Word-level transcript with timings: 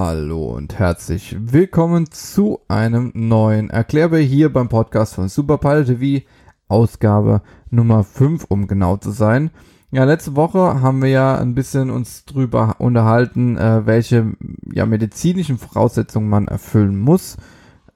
Hallo 0.00 0.54
und 0.54 0.78
herzlich 0.78 1.34
willkommen 1.40 2.08
zu 2.12 2.60
einem 2.68 3.10
neuen 3.16 3.68
Erklärbär 3.68 4.20
hier 4.20 4.52
beim 4.52 4.68
Podcast 4.68 5.16
von 5.16 5.28
Superpilot 5.28 5.86
TV, 5.86 6.24
Ausgabe 6.68 7.42
Nummer 7.70 8.04
5, 8.04 8.44
um 8.48 8.68
genau 8.68 8.96
zu 8.98 9.10
sein. 9.10 9.50
Ja, 9.90 10.04
letzte 10.04 10.36
Woche 10.36 10.80
haben 10.80 11.02
wir 11.02 11.08
ja 11.08 11.36
ein 11.36 11.56
bisschen 11.56 11.90
uns 11.90 12.24
drüber 12.24 12.76
unterhalten, 12.78 13.56
äh, 13.56 13.86
welche 13.86 14.36
ja, 14.72 14.86
medizinischen 14.86 15.58
Voraussetzungen 15.58 16.28
man 16.28 16.46
erfüllen 16.46 16.96
muss. 16.96 17.36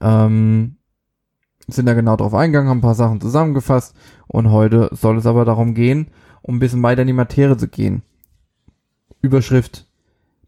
Ähm, 0.01 0.79
sind 1.69 1.87
da 1.87 1.95
genau 1.95 2.17
drauf 2.17 2.35
eingegangen, 2.35 2.69
haben 2.69 2.79
ein 2.79 2.83
paar 2.83 2.97
Sachen 2.97 3.21
zusammengefasst 3.21 3.95
und 4.27 4.51
heute 4.51 4.91
soll 4.91 5.19
es 5.19 5.27
aber 5.27 5.45
darum 5.45 5.73
gehen, 5.73 6.09
um 6.43 6.57
ein 6.57 6.59
bisschen 6.59 6.83
weiter 6.83 7.03
in 7.03 7.07
die 7.07 7.13
Materie 7.13 7.57
zu 7.57 7.69
gehen. 7.69 8.03
Überschrift 9.21 9.87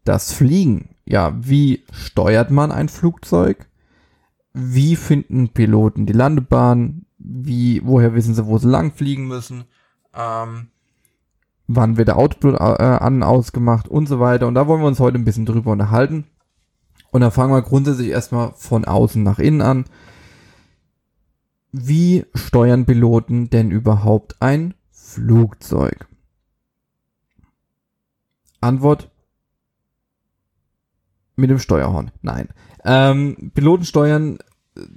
das 0.03 0.33
Fliegen. 0.33 0.89
Ja, 1.05 1.33
wie 1.39 1.83
steuert 1.91 2.51
man 2.51 2.71
ein 2.71 2.89
Flugzeug? 2.89 3.67
Wie 4.53 4.95
finden 4.95 5.49
Piloten 5.49 6.05
die 6.05 6.13
Landebahn? 6.13 7.05
Wie, 7.17 7.81
woher 7.85 8.15
wissen 8.15 8.33
sie, 8.33 8.45
wo 8.47 8.57
sie 8.57 8.67
lang 8.67 8.91
fliegen 8.91 9.27
müssen? 9.27 9.65
Ähm, 10.13 10.69
wann 11.67 11.97
wird 11.97 12.07
der 12.07 12.17
Output 12.17 12.55
äh, 12.55 12.57
an 12.57 13.23
ausgemacht 13.23 13.87
und 13.87 14.07
so 14.07 14.19
weiter. 14.19 14.47
Und 14.47 14.55
da 14.55 14.67
wollen 14.67 14.81
wir 14.81 14.87
uns 14.87 14.99
heute 14.99 15.17
ein 15.17 15.25
bisschen 15.25 15.45
drüber 15.45 15.71
unterhalten. 15.71 16.25
Und 17.11 17.21
da 17.21 17.29
fangen 17.31 17.53
wir 17.53 17.61
grundsätzlich 17.61 18.09
erstmal 18.09 18.53
von 18.53 18.85
außen 18.85 19.21
nach 19.21 19.39
innen 19.39 19.61
an. 19.61 19.85
Wie 21.71 22.25
steuern 22.33 22.85
Piloten 22.85 23.49
denn 23.49 23.71
überhaupt 23.71 24.41
ein 24.41 24.73
Flugzeug? 24.91 26.07
Antwort 28.61 29.11
mit 31.35 31.49
dem 31.49 31.59
Steuerhorn. 31.59 32.11
Nein. 32.21 32.49
Ähm, 32.83 33.51
Piloten 33.53 33.85
steuern, 33.85 34.37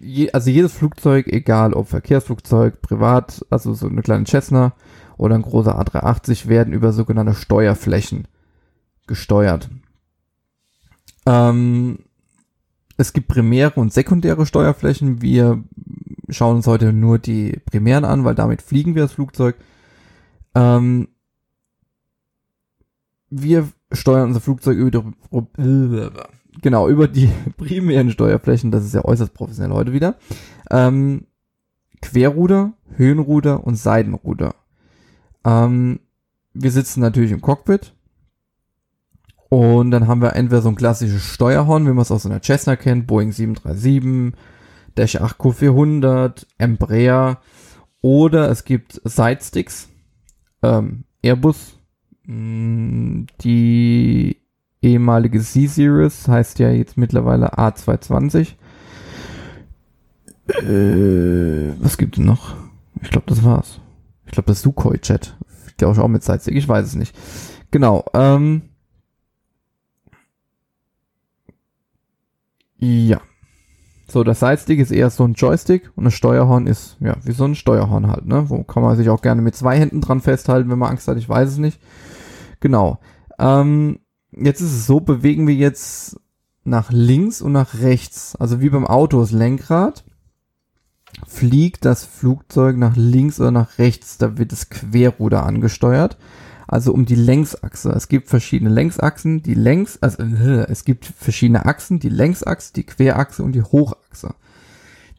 je, 0.01 0.30
also 0.32 0.51
jedes 0.51 0.73
Flugzeug, 0.73 1.26
egal 1.29 1.73
ob 1.73 1.88
Verkehrsflugzeug, 1.88 2.80
privat, 2.82 3.45
also 3.51 3.74
so 3.74 3.88
eine 3.88 4.02
kleine 4.02 4.26
Cessna 4.26 4.73
oder 5.16 5.35
ein 5.35 5.43
großer 5.43 5.80
A380, 5.80 6.49
werden 6.49 6.73
über 6.73 6.93
sogenannte 6.93 7.35
Steuerflächen 7.35 8.29
gesteuert. 9.07 9.71
Ähm, 11.27 12.01
es 12.96 13.12
gibt 13.12 13.29
primäre 13.29 13.80
und 13.80 13.93
sekundäre 13.93 14.45
Steuerflächen. 14.45 15.23
Wir 15.23 15.62
schauen 16.29 16.57
uns 16.57 16.66
heute 16.66 16.93
nur 16.93 17.18
die 17.18 17.60
primären 17.65 18.05
an, 18.05 18.24
weil 18.24 18.34
damit 18.34 18.60
fliegen 18.60 18.95
wir 18.95 19.02
das 19.02 19.12
Flugzeug. 19.12 19.57
Ähm, 20.55 21.09
wir 23.30 23.68
steuern 23.93 24.29
unser 24.29 24.40
Flugzeug 24.40 24.77
über 24.77 24.90
die, 24.90 26.10
genau, 26.60 26.88
über 26.88 27.09
die 27.09 27.30
primären 27.56 28.10
Steuerflächen, 28.10 28.70
das 28.70 28.84
ist 28.84 28.95
ja 28.95 29.04
äußerst 29.04 29.34
professionell 29.34 29.76
heute 29.76 29.92
wieder. 29.92 30.16
Ähm, 30.70 31.26
Querruder, 32.00 32.73
Höhenruder 32.96 33.65
und 33.65 33.76
Seitenruder. 33.76 34.54
Ähm, 35.45 36.00
wir 36.54 36.70
sitzen 36.70 37.00
natürlich 37.00 37.32
im 37.32 37.40
Cockpit. 37.40 37.95
Und 39.50 39.90
dann 39.92 40.06
haben 40.06 40.20
wir 40.20 40.37
entweder 40.37 40.60
so 40.60 40.68
ein 40.68 40.76
klassisches 40.76 41.24
Steuerhorn, 41.24 41.87
wie 41.87 41.92
man 41.92 42.02
es 42.02 42.10
aus 42.10 42.26
einer 42.26 42.42
Cessna 42.42 42.76
kennt, 42.76 43.06
Boeing 43.06 43.32
737, 43.32 44.38
Dash 44.95 45.16
8 45.16 45.38
Q400, 45.38 46.46
Embraer. 46.59 47.40
Oder 48.02 48.50
es 48.50 48.65
gibt 48.65 49.00
Sidesticks, 49.04 49.88
ähm, 50.62 51.04
Airbus 51.22 51.78
Mm, 52.28 53.24
die 53.40 54.37
ehemalige 54.82 55.40
C-Series 55.40 56.29
heißt 56.29 56.59
ja 56.59 56.71
jetzt 56.71 56.96
mittlerweile 56.96 57.54
A220. 57.54 58.54
Äh, 60.48 61.74
was 61.80 61.98
gibt 61.98 62.18
es 62.18 62.24
noch? 62.24 62.54
Ich 63.02 63.10
glaube, 63.10 63.26
das 63.26 63.45
war's. 63.45 63.80
Ich 64.26 64.33
glaube, 64.33 64.47
das 64.47 64.62
Sukhoi-Chat. 64.62 65.37
Der 65.81 65.89
auch 65.89 66.09
mit 66.09 66.25
Sightseeing. 66.25 66.56
Ich 66.56 66.69
weiß 66.69 66.87
es 66.87 66.94
nicht. 66.97 67.15
Genau. 67.71 68.05
Ähm, 68.15 68.62
ja. 72.78 73.21
So, 74.10 74.25
das 74.25 74.41
Sidestick 74.41 74.78
ist 74.78 74.91
eher 74.91 75.10
so 75.10 75.25
ein 75.25 75.34
Joystick 75.34 75.91
und 75.95 76.05
das 76.05 76.15
Steuerhorn 76.15 76.66
ist, 76.66 76.97
ja, 77.00 77.16
wie 77.25 77.33
so 77.33 77.45
ein 77.45 77.55
Steuerhorn 77.55 78.06
halt, 78.10 78.25
ne? 78.25 78.49
Wo 78.49 78.62
kann 78.65 78.83
man 78.83 78.97
sich 78.97 79.10
auch 79.10 79.21
gerne 79.21 79.43
mit 79.43 79.55
zwei 79.55 79.78
Händen 79.78 80.00
dran 80.00 80.22
festhalten, 80.22 80.71
wenn 80.71 80.78
man 80.78 80.93
Angst 80.93 81.09
hat, 81.09 81.19
ich 81.19 81.28
weiß 81.28 81.50
es 81.50 81.59
nicht. 81.59 81.78
Genau. 82.60 83.00
Ähm, 83.39 84.00
jetzt 84.33 84.61
ist 84.61 84.72
es 84.72 84.87
so, 84.87 85.00
bewegen 85.00 85.47
wir 85.47 85.55
jetzt 85.55 86.21
nach 86.65 86.91
links 86.91 87.43
und 87.43 87.53
nach 87.53 87.81
rechts. 87.81 88.37
Also 88.37 88.61
wie 88.61 88.71
beim 88.71 88.87
Auto 88.87 89.21
das 89.21 89.33
Lenkrad. 89.33 90.05
Fliegt 91.27 91.84
das 91.84 92.05
Flugzeug 92.05 92.77
nach 92.77 92.94
links 92.94 93.41
oder 93.41 93.50
nach 93.50 93.78
rechts, 93.78 94.19
da 94.19 94.39
wird 94.39 94.53
das 94.53 94.69
Querruder 94.69 95.44
angesteuert. 95.44 96.16
Also 96.69 96.93
um 96.93 97.06
die 97.06 97.15
Längsachse. 97.15 97.91
Es 97.91 98.09
gibt 98.09 98.28
verschiedene 98.28 98.71
Längsachsen, 98.71 99.43
die 99.43 99.55
Längs, 99.55 100.00
also 100.03 100.22
äh, 100.22 100.66
es 100.71 100.84
gibt 100.84 101.06
verschiedene 101.06 101.65
Achsen, 101.65 101.99
die 101.99 102.10
Längsachse, 102.10 102.75
die 102.75 102.84
Querachse 102.84 103.43
und 103.43 103.53
die 103.53 103.62
Hochachse. 103.62 104.34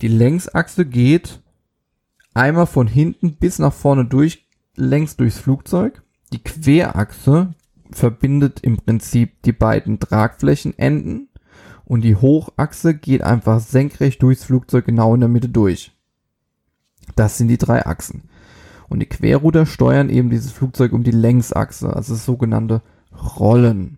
Die 0.02 0.08
Längsachse 0.08 0.86
geht 0.86 1.42
einmal 2.36 2.68
von 2.68 2.88
hinten 2.88 3.36
bis 3.36 3.58
nach 3.58 3.74
vorne 3.74 4.06
durch, 4.06 4.48
längs 4.76 5.18
durchs 5.18 5.40
Flugzeug. 5.40 6.04
Die 6.32 6.44
Querachse 6.44 7.56
verbindet 7.92 8.60
im 8.62 8.78
Prinzip 8.78 9.42
die 9.44 9.52
beiden 9.52 10.00
Tragflächenenden 10.00 11.30
und 11.86 12.02
die 12.02 12.16
Hochachse 12.16 12.94
geht 12.94 13.24
einfach 13.24 13.60
senkrecht 13.60 14.22
durchs 14.22 14.44
Flugzeug 14.44 14.86
genau 14.86 15.16
in 15.16 15.22
der 15.22 15.30
Mitte 15.30 15.50
durch. 15.50 15.92
Das 17.16 17.38
sind 17.38 17.48
die 17.48 17.58
drei 17.58 17.86
Achsen. 17.86 18.30
Und 18.88 19.00
die 19.00 19.08
Querruder 19.08 19.66
steuern 19.66 20.10
eben 20.10 20.30
dieses 20.30 20.52
Flugzeug 20.52 20.94
um 20.94 21.04
die 21.04 21.12
Längsachse, 21.12 21.96
also 21.96 22.14
das 22.14 22.26
sogenannte 22.26 22.82
Rollen. 23.40 23.98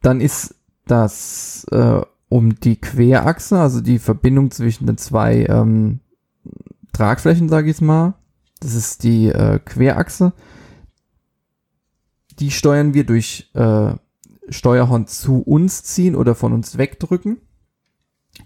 Dann 0.00 0.20
ist 0.20 0.56
das 0.86 1.64
äh, 1.70 2.00
um 2.28 2.58
die 2.58 2.80
Querachse, 2.80 3.60
also 3.60 3.80
die 3.80 3.98
Verbindung 3.98 4.50
zwischen 4.50 4.86
den 4.86 4.98
zwei 4.98 5.44
ähm, 5.44 6.00
Tragflächen, 6.92 7.48
sage 7.48 7.70
ich 7.70 7.80
mal, 7.80 8.14
das 8.60 8.74
ist 8.74 9.02
die 9.02 9.28
äh, 9.28 9.58
Querachse. 9.58 10.32
Die 12.42 12.50
steuern 12.50 12.92
wir 12.92 13.04
durch 13.04 13.52
äh, 13.54 13.92
Steuerhorn 14.48 15.06
zu 15.06 15.42
uns 15.42 15.84
ziehen 15.84 16.16
oder 16.16 16.34
von 16.34 16.52
uns 16.52 16.76
wegdrücken. 16.76 17.36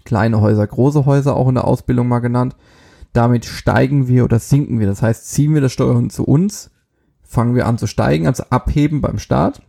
Kleine 0.05 0.39
Häuser, 0.39 0.67
große 0.67 1.07
Häuser, 1.07 1.35
auch 1.35 1.49
in 1.49 1.55
der 1.55 1.65
Ausbildung 1.65 2.07
mal 2.07 2.19
genannt. 2.19 2.55
Damit 3.11 3.45
steigen 3.45 4.07
wir 4.07 4.23
oder 4.23 4.37
sinken 4.37 4.79
wir. 4.79 4.85
Das 4.85 5.01
heißt, 5.01 5.31
ziehen 5.31 5.55
wir 5.55 5.61
das 5.61 5.73
Steuerhorn 5.73 6.11
zu 6.11 6.25
uns, 6.25 6.69
fangen 7.23 7.55
wir 7.55 7.65
an 7.65 7.79
zu 7.79 7.87
steigen, 7.87 8.27
also 8.27 8.43
abheben 8.51 9.01
beim 9.01 9.17
Start. 9.17 9.63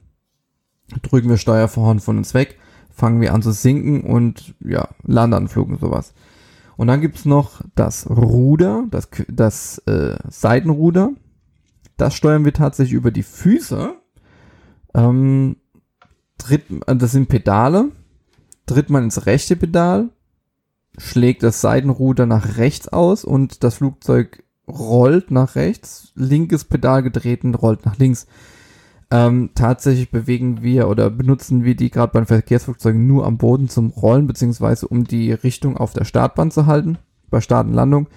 Drücken 1.00 1.30
wir 1.30 1.38
Steuerhorn 1.38 1.98
von 1.98 2.18
uns 2.18 2.34
weg, 2.34 2.58
fangen 2.90 3.22
wir 3.22 3.32
an 3.32 3.40
zu 3.40 3.52
sinken 3.52 4.02
und 4.02 4.54
ja, 4.60 4.88
Landeanflug 5.04 5.70
und 5.70 5.80
sowas. 5.80 6.12
Und 6.76 6.88
dann 6.88 7.00
gibt's 7.00 7.24
noch 7.24 7.62
das 7.74 8.10
Ruder, 8.10 8.84
das, 8.90 9.08
das 9.26 9.78
äh, 9.86 10.18
Seitenruder. 10.28 11.12
Das 11.96 12.14
steuern 12.14 12.44
wir 12.44 12.52
tatsächlich 12.52 12.92
über 12.92 13.10
die 13.10 13.22
Füße. 13.22 13.97
Ähm, 14.94 15.56
tritt, 16.38 16.64
äh, 16.86 16.96
das 16.96 17.12
sind 17.12 17.28
Pedale. 17.28 17.90
Tritt 18.66 18.90
man 18.90 19.04
ins 19.04 19.24
rechte 19.24 19.56
Pedal, 19.56 20.10
schlägt 20.98 21.42
das 21.42 21.62
Seitenruder 21.62 22.26
nach 22.26 22.58
rechts 22.58 22.86
aus 22.88 23.24
und 23.24 23.64
das 23.64 23.76
Flugzeug 23.76 24.44
rollt 24.68 25.30
nach 25.30 25.54
rechts. 25.54 26.12
Linkes 26.14 26.64
Pedal 26.64 27.02
getreten, 27.02 27.54
rollt 27.54 27.86
nach 27.86 27.96
links. 27.96 28.26
Ähm, 29.10 29.50
tatsächlich 29.54 30.10
bewegen 30.10 30.62
wir 30.62 30.88
oder 30.88 31.08
benutzen 31.08 31.64
wir 31.64 31.74
die 31.74 31.90
gerade 31.90 32.12
bei 32.12 32.26
Verkehrsflugzeugen 32.26 33.06
nur 33.06 33.24
am 33.24 33.38
Boden 33.38 33.70
zum 33.70 33.88
Rollen, 33.88 34.26
beziehungsweise 34.26 34.86
um 34.86 35.04
die 35.04 35.32
Richtung 35.32 35.78
auf 35.78 35.94
der 35.94 36.04
Startbahn 36.04 36.50
zu 36.50 36.66
halten, 36.66 36.98
bei 37.30 37.40
Start 37.40 37.68
und 37.68 37.72
Landung. 37.74 38.08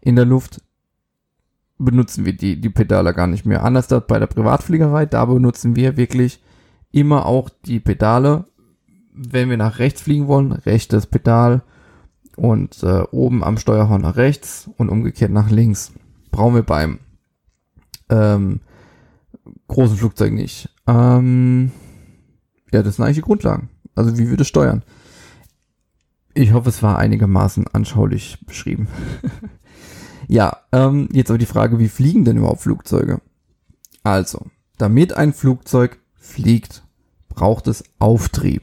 In 0.00 0.16
der 0.16 0.24
Luft 0.24 0.60
benutzen 1.80 2.24
wir 2.24 2.34
die, 2.34 2.60
die 2.60 2.68
Pedale 2.68 3.14
gar 3.14 3.26
nicht 3.26 3.46
mehr. 3.46 3.64
Anders 3.64 3.90
als 3.90 4.06
bei 4.06 4.18
der 4.18 4.26
Privatfliegerei, 4.26 5.06
da 5.06 5.24
benutzen 5.24 5.76
wir 5.76 5.96
wirklich 5.96 6.42
immer 6.92 7.26
auch 7.26 7.48
die 7.64 7.80
Pedale, 7.80 8.44
wenn 9.12 9.50
wir 9.50 9.56
nach 9.56 9.78
rechts 9.78 10.02
fliegen 10.02 10.26
wollen, 10.26 10.52
rechtes 10.52 11.06
Pedal 11.06 11.62
und 12.36 12.82
äh, 12.82 13.02
oben 13.10 13.42
am 13.42 13.56
Steuerhorn 13.56 14.02
nach 14.02 14.16
rechts 14.16 14.70
und 14.76 14.90
umgekehrt 14.90 15.32
nach 15.32 15.50
links. 15.50 15.92
Brauchen 16.30 16.54
wir 16.54 16.62
beim 16.62 16.98
ähm, 18.10 18.60
großen 19.68 19.96
Flugzeug 19.96 20.32
nicht. 20.32 20.68
Ähm, 20.86 21.72
ja, 22.72 22.82
das 22.82 22.96
sind 22.96 23.04
eigentlich 23.04 23.16
die 23.16 23.22
Grundlagen. 23.22 23.70
Also 23.94 24.18
wie 24.18 24.28
würde 24.28 24.42
es 24.42 24.48
steuern? 24.48 24.82
Ich 26.34 26.52
hoffe, 26.52 26.68
es 26.68 26.82
war 26.82 26.98
einigermaßen 26.98 27.66
anschaulich 27.72 28.38
beschrieben. 28.46 28.88
ja, 30.30 30.58
ähm, 30.70 31.08
jetzt 31.10 31.28
aber 31.28 31.38
die 31.38 31.46
Frage, 31.46 31.80
wie 31.80 31.88
fliegen 31.88 32.24
denn 32.24 32.36
überhaupt 32.36 32.60
Flugzeuge? 32.60 33.20
Also, 34.04 34.46
damit 34.78 35.12
ein 35.12 35.32
Flugzeug 35.32 35.98
fliegt, 36.14 36.84
braucht 37.28 37.66
es 37.66 37.82
Auftrieb. 37.98 38.62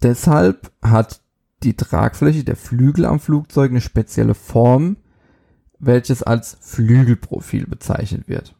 Deshalb 0.00 0.70
hat 0.80 1.20
die 1.64 1.74
Tragfläche 1.74 2.44
der 2.44 2.54
Flügel 2.54 3.04
am 3.04 3.18
Flugzeug 3.18 3.72
eine 3.72 3.80
spezielle 3.80 4.34
Form, 4.34 4.96
welches 5.80 6.22
als 6.22 6.56
Flügelprofil 6.60 7.66
bezeichnet 7.66 8.28
wird. 8.28 8.54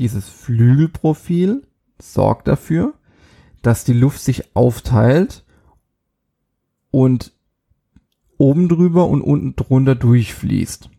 Dieses 0.00 0.28
Flügelprofil 0.28 1.62
sorgt 2.00 2.48
dafür, 2.48 2.94
dass 3.62 3.84
die 3.84 3.92
Luft 3.92 4.22
sich 4.22 4.56
aufteilt 4.56 5.44
und 6.90 7.32
oben 8.42 8.68
drüber 8.68 9.06
und 9.06 9.22
unten 9.22 9.54
drunter 9.54 9.94
durchfließt. 9.94 10.90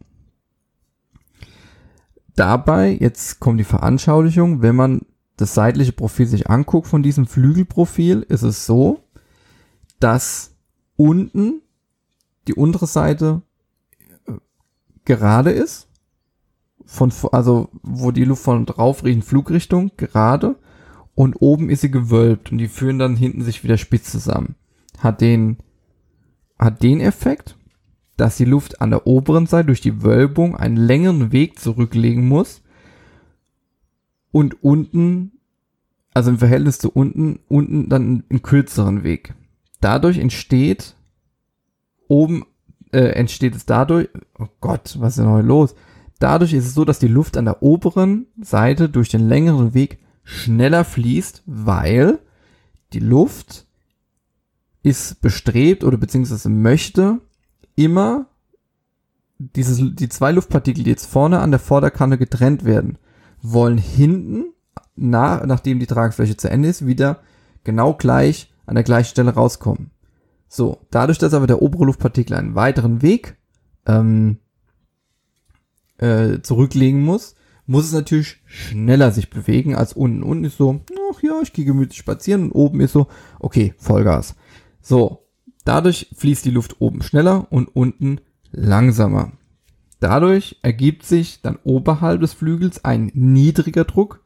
Dabei, 2.36 2.98
jetzt 2.98 3.42
kommt 3.42 3.60
die 3.60 3.66
Veranschaulichung, 3.66 4.62
wenn 4.62 4.78
man 4.78 5.02
das 5.36 5.54
seitliche 5.54 5.92
Profil 5.92 6.26
sich 6.26 6.50
anguckt 6.50 6.88
von 6.88 7.04
diesem 7.04 7.28
Flügelprofil, 7.28 8.22
ist 8.22 8.44
es 8.44 8.66
so, 8.66 9.04
dass 10.00 10.56
unten 10.96 11.62
die 12.48 12.54
untere 12.54 12.88
Seite 12.88 13.42
äh, 14.26 14.32
gerade 15.04 15.52
ist, 15.52 15.90
von, 16.86 17.12
also 17.34 17.68
wo 17.82 18.12
die 18.12 18.24
Luft 18.24 18.44
von 18.44 18.66
drauf 18.66 19.04
riecht, 19.04 19.26
Flugrichtung, 19.26 19.92
gerade, 19.98 20.56
und 21.14 21.36
oben 21.42 21.70
ist 21.70 21.82
sie 21.82 21.92
gewölbt 21.92 22.54
und 22.54 22.58
die 22.58 22.70
führen 22.70 23.00
dann 23.00 23.18
hinten 23.18 23.44
sich 23.44 23.66
wieder 23.66 23.78
spitz 23.78 24.12
zusammen. 24.12 24.56
Hat 24.98 25.20
den, 25.20 25.58
hat 26.60 26.84
den 26.84 27.00
Effekt, 27.00 27.58
dass 28.18 28.38
die 28.38 28.46
Luft 28.46 28.82
an 28.82 28.92
der 28.92 29.08
oberen 29.08 29.48
Seite 29.48 29.68
durch 29.68 29.82
die 29.82 30.04
Wölbung 30.04 30.56
einen 30.56 30.78
längeren 30.78 31.32
Weg 31.32 31.60
zurücklegen 31.60 32.28
muss 32.28 32.62
und 34.32 34.64
unten, 34.64 35.34
also 36.14 36.30
im 36.30 36.38
Verhältnis 36.38 36.80
zu 36.80 36.90
unten, 36.92 37.40
unten 37.48 37.90
dann 37.90 38.24
einen 38.30 38.42
kürzeren 38.42 39.04
Weg. 39.04 39.34
Dadurch 39.82 40.18
entsteht 40.18 40.96
oben, 42.08 42.46
äh, 42.92 43.14
entsteht 43.14 43.56
es 43.56 43.66
dadurch, 43.66 44.10
oh 44.38 44.48
Gott, 44.62 44.98
was 45.00 45.14
ist 45.14 45.24
denn 45.24 45.32
heute 45.32 45.48
los? 45.48 45.76
Dadurch 46.20 46.54
ist 46.54 46.66
es 46.66 46.74
so, 46.74 46.86
dass 46.86 47.00
die 47.00 47.08
Luft 47.08 47.36
an 47.36 47.46
der 47.46 47.64
oberen 47.64 48.28
Seite 48.40 48.88
durch 48.90 49.10
den 49.10 49.28
längeren 49.28 49.74
Weg 49.74 50.00
schneller 50.24 50.86
fließt, 50.86 51.44
weil 51.46 52.20
die 52.94 53.00
Luft 53.00 53.63
ist 54.84 55.22
bestrebt 55.22 55.84
oder 55.84 55.98
beziehungsweise 55.98 56.50
möchte 56.50 57.20
immer 57.76 58.28
dieses, 59.40 59.82
die 59.96 60.10
zwei 60.10 60.32
Luftpartikel, 60.32 60.84
die 60.84 60.90
jetzt 60.90 61.08
vorne 61.08 61.40
an 61.40 61.52
der 61.52 61.60
Vorderkante 61.60 62.18
getrennt 62.18 62.66
werden, 62.66 62.98
wollen 63.42 63.78
hinten, 63.78 64.46
nach, 64.96 65.46
nachdem 65.46 65.80
die 65.80 65.88
Tragfläche 65.88 66.38
zu 66.38 66.50
Ende 66.50 66.70
ist, 66.70 66.86
wieder 66.86 67.22
genau 67.64 67.94
gleich 67.94 68.54
an 68.66 68.76
der 68.76 68.84
gleichen 68.84 69.10
Stelle 69.10 69.34
rauskommen. 69.34 69.92
So, 70.48 70.82
dadurch, 70.92 71.18
dass 71.18 71.34
aber 71.34 71.48
der 71.48 71.62
obere 71.62 71.86
Luftpartikel 71.86 72.36
einen 72.36 72.56
weiteren 72.56 73.02
Weg 73.02 73.38
ähm, 73.88 74.38
äh, 75.98 76.42
zurücklegen 76.42 77.02
muss, 77.02 77.36
muss 77.66 77.86
es 77.86 77.94
natürlich 77.94 78.42
schneller 78.46 79.12
sich 79.12 79.30
bewegen 79.30 79.76
als 79.76 79.94
unten. 79.94 80.22
Unten 80.22 80.44
ist 80.44 80.58
so, 80.58 80.82
ach 81.12 81.24
ja, 81.24 81.42
ich 81.42 81.54
gehe 81.54 81.66
gemütlich 81.66 81.98
spazieren 81.98 82.44
und 82.44 82.52
oben 82.52 82.82
ist 82.82 82.92
so, 82.92 83.08
okay, 83.40 83.74
Vollgas. 83.78 84.36
So, 84.84 85.26
dadurch 85.64 86.10
fließt 86.16 86.46
die 86.46 86.52
Luft 86.52 86.80
oben 86.80 87.02
schneller 87.02 87.48
und 87.52 87.74
unten 87.74 88.20
langsamer. 88.52 89.32
Dadurch 90.02 90.60
ergibt 90.62 91.06
sich 91.06 91.42
dann 91.42 91.58
oberhalb 91.64 92.20
des 92.20 92.34
Flügels 92.34 92.84
ein 92.84 93.10
niedriger 93.14 93.86
Druck 93.86 94.22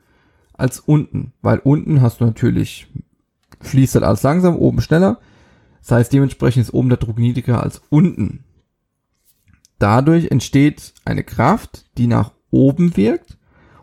als 0.54 0.80
unten, 0.80 1.34
weil 1.44 1.60
unten 1.60 2.02
hast 2.02 2.20
du 2.20 2.26
natürlich, 2.26 2.88
fließt 3.62 3.94
halt 3.94 4.04
alles 4.04 4.24
langsam, 4.24 4.56
oben 4.56 4.82
schneller. 4.82 5.20
Das 5.82 5.92
heißt, 5.92 6.12
dementsprechend 6.12 6.64
ist 6.64 6.74
oben 6.74 6.90
der 6.90 6.98
Druck 6.98 7.20
niedriger 7.20 7.62
als 7.62 7.84
unten. 7.90 8.44
Dadurch 9.78 10.32
entsteht 10.32 10.96
eine 11.06 11.24
Kraft, 11.24 11.86
die 12.00 12.08
nach 12.08 12.32
oben 12.50 12.98
wirkt 12.98 13.38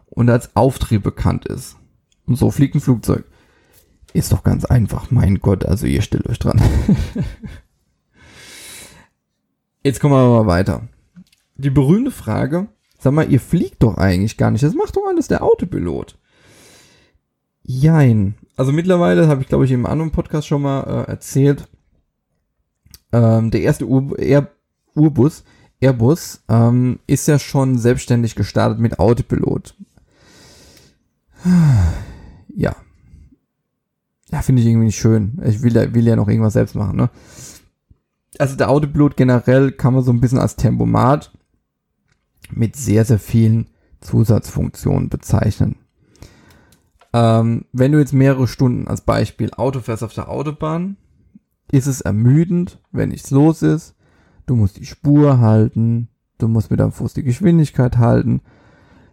und 0.07 0.29
als 0.29 0.57
Auftrieb 0.57 1.05
bekannt 1.05 1.47
ist. 1.47 1.77
Und 2.27 2.35
so 2.35 2.51
fliegt 2.51 2.75
ein 2.75 2.81
Flugzeug. 2.81 3.25
Ist 4.15 4.31
doch 4.31 4.45
ganz 4.45 4.65
einfach, 4.65 5.11
mein 5.11 5.41
Gott, 5.41 5.67
also 5.67 5.87
ihr 5.87 6.01
stellt 6.01 6.29
euch 6.29 6.39
dran. 6.39 6.63
Jetzt 9.83 9.99
kommen 9.99 10.15
wir 10.15 10.41
mal 10.41 10.47
weiter. 10.47 10.83
Die 11.57 11.69
berühmte 11.69 12.13
Frage, 12.13 12.69
sag 12.97 13.13
mal, 13.13 13.29
ihr 13.29 13.41
fliegt 13.41 13.83
doch 13.83 13.99
eigentlich 13.99 14.37
gar 14.37 14.53
nicht, 14.53 14.63
das 14.63 14.75
macht 14.75 14.97
doch 14.97 15.03
alles 15.09 15.27
der 15.27 15.43
Autopilot. 15.43 16.17
Jein. 17.65 18.37
Also 18.57 18.71
mittlerweile 18.71 19.27
habe 19.27 19.43
ich, 19.43 19.49
glaube 19.49 19.65
ich, 19.65 19.73
im 19.73 19.85
anderen 19.85 20.13
Podcast 20.13 20.47
schon 20.47 20.63
mal 20.63 20.83
äh, 20.85 21.11
erzählt, 21.11 21.67
ähm, 23.11 23.51
der 23.51 23.63
erste 23.63 23.85
Ur 23.89 24.17
Air 24.17 24.49
Urbus, 24.95 25.43
Airbus, 25.81 26.45
ähm, 26.49 27.01
ist 27.09 27.27
ja 27.27 27.41
schon 27.41 27.79
selbstständig 27.79 28.37
gestartet 28.37 28.79
mit 28.79 29.01
Autopilot. 29.01 29.75
Ja, 32.57 32.77
ja, 34.35 34.43
finde 34.43 34.63
ich 34.63 34.69
irgendwie 34.69 34.87
nicht 34.87 34.99
schön. 34.99 35.41
Ich 35.45 35.63
will, 35.63 35.95
will 35.95 36.09
ja 36.09 36.17
noch 36.17 36.27
irgendwas 36.27 36.55
selbst 36.55 36.75
machen, 36.75 36.97
ne? 36.97 37.09
Also 38.37 38.57
der 38.57 38.69
Autopilot 38.69 39.17
generell 39.17 39.71
kann 39.71 39.95
man 39.95 40.03
so 40.03 40.13
ein 40.13 40.21
bisschen 40.21 40.41
als 40.41 40.57
Tempomat 40.57 41.31
mit 42.51 42.75
sehr, 42.75 43.05
sehr 43.05 43.21
vielen 43.21 43.71
Zusatzfunktionen 44.01 45.09
bezeichnen. 45.09 45.77
Ähm, 47.13 47.67
wenn 47.73 47.93
du 47.93 48.01
jetzt 48.01 48.13
mehrere 48.13 48.49
Stunden 48.49 48.89
als 48.89 49.03
Beispiel 49.03 49.53
Auto 49.55 49.79
fährst 49.79 50.03
auf 50.03 50.15
der 50.15 50.29
Autobahn, 50.29 50.97
ist 51.71 51.87
es 51.87 52.01
ermüdend, 52.01 52.81
wenn 52.91 53.11
nichts 53.11 53.31
los 53.31 53.63
ist. 53.63 53.95
Du 54.47 54.57
musst 54.57 54.79
die 54.79 54.85
Spur 54.85 55.39
halten, 55.39 56.09
du 56.39 56.49
musst 56.49 56.73
mit 56.73 56.81
deinem 56.81 56.91
Fuß 56.91 57.15
die 57.15 57.23
Geschwindigkeit 57.23 57.99
halten. 57.99 58.41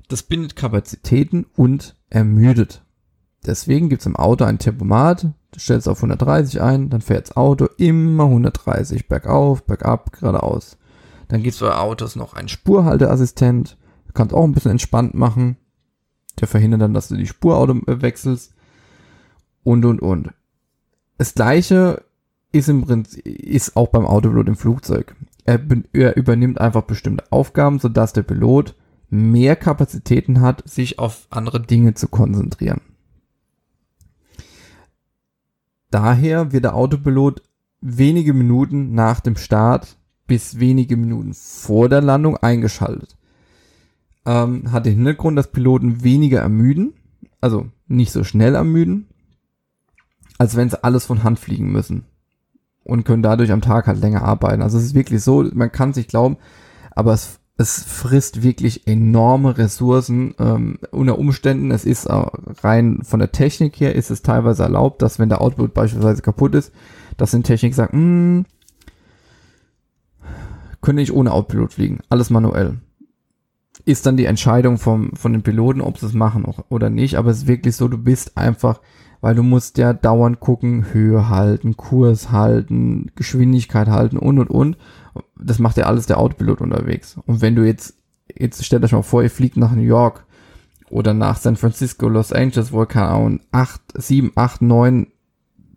Das 0.07 0.23
bindet 0.23 0.55
Kapazitäten 0.55 1.45
und 1.55 1.95
ermüdet. 2.09 2.83
Deswegen 3.45 3.89
gibt's 3.89 4.05
im 4.05 4.15
Auto 4.15 4.45
ein 4.45 4.59
Tempomat, 4.59 5.23
du 5.23 5.59
stellst 5.59 5.89
auf 5.89 5.97
130 5.97 6.61
ein, 6.61 6.89
dann 6.89 7.01
fährt 7.01 7.29
das 7.29 7.37
Auto 7.37 7.67
immer 7.77 8.25
130, 8.25 9.07
bergauf, 9.07 9.63
bergab, 9.63 10.11
geradeaus. 10.11 10.77
Dann 11.27 11.41
gibt's 11.41 11.59
bei 11.59 11.73
Autos 11.73 12.15
noch 12.15 12.33
einen 12.33 12.49
Spurhalteassistent, 12.49 13.77
du 14.07 14.13
kannst 14.13 14.33
auch 14.33 14.43
ein 14.43 14.53
bisschen 14.53 14.71
entspannt 14.71 15.15
machen. 15.15 15.57
Der 16.39 16.47
verhindert 16.47 16.81
dann, 16.81 16.93
dass 16.93 17.07
du 17.07 17.15
die 17.15 17.27
Spurauto 17.27 17.73
äh, 17.87 18.01
wechselst. 18.01 18.53
Und, 19.63 19.85
und, 19.85 20.01
und. 20.01 20.31
Das 21.17 21.33
gleiche 21.33 22.03
ist 22.51 22.69
im 22.69 22.83
Prinzip, 22.83 23.25
ist 23.25 23.75
auch 23.75 23.89
beim 23.89 24.05
Autopilot 24.05 24.47
im 24.47 24.55
Flugzeug. 24.55 25.15
Er, 25.45 25.59
er 25.93 26.17
übernimmt 26.17 26.59
einfach 26.59 26.83
bestimmte 26.83 27.31
Aufgaben, 27.31 27.79
sodass 27.79 28.13
der 28.13 28.23
Pilot 28.23 28.75
mehr 29.09 29.55
Kapazitäten 29.55 30.41
hat, 30.41 30.67
sich 30.69 30.99
auf 30.99 31.27
andere 31.29 31.59
Dinge 31.59 31.93
zu 31.93 32.07
konzentrieren. 32.07 32.81
Daher 35.91 36.51
wird 36.51 36.63
der 36.63 36.75
Autopilot 36.75 37.43
wenige 37.81 38.33
Minuten 38.33 38.93
nach 38.93 39.19
dem 39.19 39.35
Start 39.35 39.97
bis 40.25 40.59
wenige 40.59 40.95
Minuten 40.95 41.33
vor 41.33 41.89
der 41.89 42.01
Landung 42.01 42.37
eingeschaltet. 42.37 43.17
Ähm, 44.25 44.71
hat 44.71 44.85
den 44.85 44.95
Hintergrund, 44.95 45.37
dass 45.37 45.51
Piloten 45.51 46.03
weniger 46.03 46.39
ermüden, 46.39 46.93
also 47.41 47.67
nicht 47.87 48.13
so 48.13 48.23
schnell 48.23 48.55
ermüden, 48.55 49.07
als 50.37 50.55
wenn 50.55 50.69
sie 50.69 50.81
alles 50.83 51.05
von 51.05 51.23
Hand 51.23 51.39
fliegen 51.39 51.71
müssen 51.71 52.05
und 52.83 53.03
können 53.03 53.23
dadurch 53.23 53.51
am 53.51 53.61
Tag 53.61 53.87
halt 53.87 53.99
länger 53.99 54.23
arbeiten. 54.23 54.61
Also 54.61 54.77
es 54.77 54.85
ist 54.85 54.95
wirklich 54.95 55.21
so, 55.21 55.43
man 55.53 55.71
kann 55.71 55.91
sich 55.91 56.07
glauben, 56.07 56.37
aber 56.91 57.13
es 57.13 57.40
es 57.61 57.83
frisst 57.83 58.43
wirklich 58.43 58.87
enorme 58.87 59.57
Ressourcen 59.57 60.35
ähm, 60.39 60.79
unter 60.91 61.17
Umständen. 61.17 61.71
Es 61.71 61.85
ist 61.85 62.09
rein 62.09 62.99
von 63.03 63.19
der 63.19 63.31
Technik 63.31 63.79
her 63.79 63.95
ist 63.95 64.11
es 64.11 64.21
teilweise 64.21 64.63
erlaubt, 64.63 65.01
dass 65.01 65.19
wenn 65.19 65.29
der 65.29 65.41
Output 65.41 65.73
beispielsweise 65.73 66.21
kaputt 66.21 66.55
ist, 66.55 66.73
dass 67.17 67.31
die 67.31 67.41
Technik 67.41 67.75
sagt, 67.75 67.93
hm, 67.93 68.45
könnte 70.81 71.01
ich 71.01 71.13
ohne 71.13 71.31
Outpilot 71.31 71.73
fliegen, 71.73 71.99
alles 72.09 72.29
manuell. 72.29 72.79
Ist 73.85 74.05
dann 74.05 74.17
die 74.17 74.25
Entscheidung 74.25 74.77
vom, 74.77 75.11
von 75.15 75.31
den 75.31 75.43
Piloten, 75.43 75.81
ob 75.81 75.97
sie 75.97 76.05
es 76.05 76.13
machen 76.13 76.45
oder 76.69 76.89
nicht, 76.89 77.15
aber 77.15 77.31
es 77.31 77.39
ist 77.39 77.47
wirklich 77.47 77.75
so, 77.75 77.87
du 77.87 77.97
bist 77.97 78.37
einfach, 78.37 78.81
weil 79.21 79.35
du 79.35 79.43
musst 79.43 79.77
ja 79.77 79.93
dauernd 79.93 80.39
gucken, 80.39 80.93
Höhe 80.93 81.29
halten, 81.29 81.77
Kurs 81.77 82.31
halten, 82.31 83.11
Geschwindigkeit 83.15 83.87
halten 83.87 84.17
und 84.17 84.39
und 84.39 84.49
und 84.49 84.77
das 85.39 85.59
macht 85.59 85.77
ja 85.77 85.85
alles 85.85 86.07
der 86.07 86.19
Autopilot 86.19 86.61
unterwegs. 86.61 87.17
Und 87.25 87.41
wenn 87.41 87.55
du 87.55 87.65
jetzt, 87.65 87.95
jetzt 88.35 88.63
stell 88.65 88.79
dir 88.79 88.89
mal 88.91 89.01
vor, 89.01 89.23
ihr 89.23 89.29
fliegt 89.29 89.57
nach 89.57 89.71
New 89.71 89.81
York 89.81 90.25
oder 90.89 91.13
nach 91.13 91.37
San 91.37 91.55
Francisco, 91.55 92.07
Los 92.07 92.31
Angeles, 92.33 92.71
wo 92.71 92.81
ihr 92.81 92.87
keine 92.87 93.07
Ahnung, 93.07 93.39
acht, 93.51 93.81
sieben, 93.93 94.31
acht, 94.35 94.61
neun, 94.61 95.07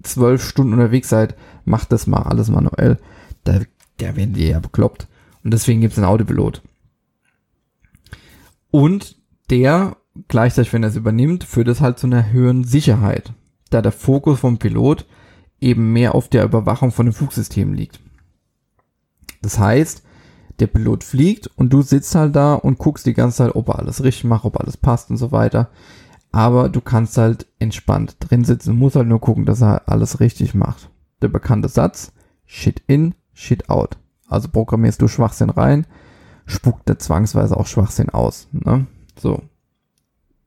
zwölf 0.03 0.45
Stunden 0.45 0.75
unterwegs 0.75 1.09
seid, 1.09 1.37
macht 1.65 1.93
das 1.93 2.07
mal 2.07 2.23
alles 2.23 2.49
manuell. 2.49 2.99
Da, 3.45 3.61
da 3.99 4.17
werden 4.17 4.35
die 4.35 4.49
ja 4.49 4.61
bekloppt. 4.61 5.09
Und 5.43 5.53
deswegen 5.53 5.81
gibt 5.81 5.93
es 5.93 5.99
einen 5.99 6.09
Autopilot. 6.09 6.63
Und 8.71 9.17
der 9.51 9.97
gleichzeitig, 10.29 10.73
wenn 10.73 10.83
er 10.83 10.91
es 10.91 10.97
übernimmt, 10.97 11.45
führt 11.45 11.69
es 11.69 11.81
halt 11.81 11.99
zu 11.99 12.07
einer 12.07 12.31
höheren 12.33 12.65
Sicherheit, 12.65 13.33
da 13.71 13.83
der 13.83 13.93
Fokus 13.93 14.41
vom 14.41 14.59
Pilot 14.59 15.07
eben 15.61 15.93
mehr 15.93 16.15
auf 16.15 16.29
der 16.29 16.45
Überwachung 16.45 16.91
von 16.91 17.07
dem 17.07 17.13
Flugsystem 17.13 17.73
liegt. 17.73 18.01
Das 19.43 19.59
heißt, 19.59 20.03
der 20.61 20.67
Pilot 20.69 21.05
fliegt 21.05 21.49
und 21.57 21.73
du 21.73 21.83
sitzt 21.83 22.15
halt 22.15 22.37
da 22.37 22.55
und 22.55 22.79
guckst 22.79 23.07
die 23.07 23.15
ganze 23.15 23.39
Zeit, 23.39 23.55
ob 23.57 23.69
er 23.69 23.79
alles 23.79 24.03
richtig 24.05 24.25
macht, 24.25 24.45
ob 24.45 24.61
alles 24.61 24.77
passt 24.77 25.11
und 25.11 25.17
so 25.17 25.33
weiter. 25.33 25.71
Aber 26.31 26.69
du 26.69 26.81
kannst 26.81 27.17
halt 27.17 27.47
entspannt 27.59 28.17
drin 28.21 28.45
sitzen 28.45 28.71
und 28.71 28.79
musst 28.79 28.97
halt 28.97 29.09
nur 29.09 29.21
gucken, 29.21 29.45
dass 29.45 29.63
er 29.63 29.89
alles 29.89 30.21
richtig 30.21 30.55
macht. 30.55 30.91
Der 31.23 31.29
bekannte 31.29 31.69
Satz, 31.69 32.13
shit 32.47 32.83
in, 32.87 33.15
shit 33.33 33.69
out. 33.69 33.97
Also 34.29 34.49
programmierst 34.49 35.01
du 35.01 35.09
Schwachsinn 35.09 35.51
rein, 35.51 35.87
spuckt 36.47 36.89
er 36.89 36.99
zwangsweise 36.99 37.57
auch 37.57 37.67
Schwachsinn 37.67 38.11
aus. 38.11 38.49
Ne? 38.53 38.87
So. 39.19 39.43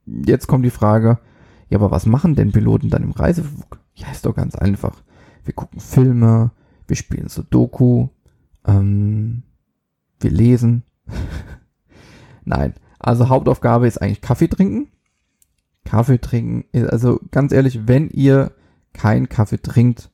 Jetzt 0.07 0.47
kommt 0.47 0.65
die 0.65 0.71
Frage, 0.71 1.19
ja, 1.69 1.77
aber 1.77 1.91
was 1.91 2.05
machen 2.05 2.35
denn 2.35 2.51
Piloten 2.51 2.89
dann 2.89 3.03
im 3.03 3.11
Reiseflug? 3.11 3.79
Ja, 3.93 4.09
ist 4.11 4.25
doch 4.25 4.35
ganz 4.35 4.55
einfach. 4.55 5.03
Wir 5.43 5.53
gucken 5.53 5.79
Filme, 5.79 6.51
wir 6.87 6.95
spielen 6.95 7.27
Sudoku, 7.27 8.07
ähm, 8.65 9.43
wir 10.19 10.31
lesen. 10.31 10.83
Nein, 12.45 12.73
also 12.99 13.29
Hauptaufgabe 13.29 13.87
ist 13.87 14.01
eigentlich 14.01 14.21
Kaffee 14.21 14.47
trinken. 14.47 14.87
Kaffee 15.83 16.19
trinken, 16.19 16.65
also 16.87 17.19
ganz 17.31 17.51
ehrlich, 17.51 17.87
wenn 17.87 18.09
ihr 18.09 18.51
keinen 18.93 19.29
Kaffee 19.29 19.61
trinkt, 19.61 20.11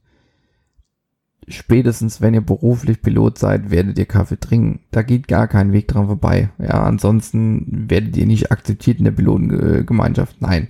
spätestens 1.47 2.21
wenn 2.21 2.33
ihr 2.33 2.41
beruflich 2.41 3.01
Pilot 3.01 3.37
seid, 3.37 3.71
werdet 3.71 3.97
ihr 3.97 4.05
Kaffee 4.05 4.39
trinken. 4.39 4.79
Da 4.91 5.01
geht 5.01 5.27
gar 5.27 5.47
kein 5.47 5.73
Weg 5.73 5.87
dran 5.87 6.07
vorbei. 6.07 6.49
Ja, 6.59 6.83
ansonsten 6.83 7.85
werdet 7.89 8.15
ihr 8.17 8.25
nicht 8.25 8.51
akzeptiert 8.51 8.99
in 8.99 9.05
der 9.05 9.11
Pilotengemeinschaft. 9.11 10.41
Nein. 10.41 10.69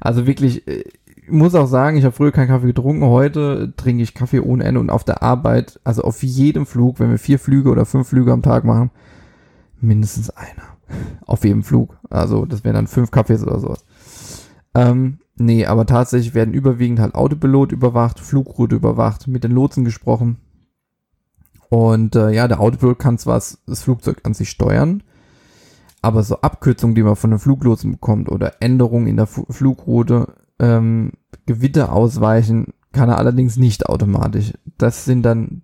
Also 0.00 0.26
wirklich, 0.26 0.66
äh, 0.66 0.84
ich 1.24 1.30
muss 1.30 1.54
auch 1.54 1.66
sagen, 1.66 1.96
ich 1.96 2.04
habe 2.04 2.14
früher 2.14 2.32
keinen 2.32 2.48
Kaffee 2.48 2.66
getrunken, 2.66 3.04
heute 3.04 3.72
trinke 3.76 4.02
ich 4.02 4.14
Kaffee 4.14 4.40
ohne 4.40 4.64
Ende 4.64 4.80
und 4.80 4.90
auf 4.90 5.04
der 5.04 5.22
Arbeit, 5.22 5.80
also 5.84 6.02
auf 6.02 6.22
jedem 6.22 6.66
Flug, 6.66 6.98
wenn 6.98 7.10
wir 7.10 7.18
vier 7.18 7.38
Flüge 7.38 7.70
oder 7.70 7.86
fünf 7.86 8.08
Flüge 8.08 8.32
am 8.32 8.42
Tag 8.42 8.64
machen, 8.64 8.90
mindestens 9.80 10.30
einer. 10.30 10.76
Auf 11.26 11.44
jedem 11.44 11.62
Flug. 11.62 11.96
Also 12.10 12.44
das 12.44 12.64
wären 12.64 12.74
dann 12.74 12.86
fünf 12.86 13.10
Kaffees 13.10 13.42
oder 13.42 13.60
sowas. 13.60 13.84
Ähm, 14.74 15.18
Nee, 15.42 15.66
aber 15.66 15.86
tatsächlich 15.86 16.34
werden 16.34 16.54
überwiegend 16.54 17.00
halt 17.00 17.16
Autopilot 17.16 17.72
überwacht, 17.72 18.20
Flugroute 18.20 18.76
überwacht, 18.76 19.26
mit 19.26 19.42
den 19.42 19.50
Lotsen 19.50 19.84
gesprochen. 19.84 20.36
Und 21.68 22.14
äh, 22.14 22.30
ja, 22.30 22.46
der 22.46 22.60
Autopilot 22.60 23.00
kann 23.00 23.18
zwar 23.18 23.42
das 23.66 23.82
Flugzeug 23.82 24.20
an 24.22 24.34
sich 24.34 24.50
steuern, 24.50 25.02
aber 26.00 26.22
so 26.22 26.40
Abkürzungen, 26.42 26.94
die 26.94 27.02
man 27.02 27.16
von 27.16 27.30
den 27.30 27.40
Fluglotsen 27.40 27.90
bekommt 27.90 28.30
oder 28.30 28.54
Änderungen 28.60 29.08
in 29.08 29.16
der 29.16 29.24
F 29.24 29.44
Flugroute, 29.50 30.32
ähm, 30.60 31.10
Gewitter 31.46 31.92
ausweichen, 31.92 32.72
kann 32.92 33.08
er 33.08 33.18
allerdings 33.18 33.56
nicht 33.56 33.86
automatisch. 33.86 34.52
Das 34.78 35.04
sind 35.04 35.24
dann 35.24 35.62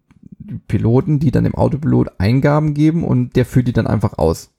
Piloten, 0.67 1.21
die 1.21 1.31
dann 1.31 1.45
dem 1.45 1.55
Autopilot 1.55 2.19
Eingaben 2.19 2.75
geben 2.75 3.05
und 3.05 3.37
der 3.37 3.45
führt 3.45 3.69
die 3.69 3.73
dann 3.73 3.87
einfach 3.87 4.19
aus. 4.19 4.51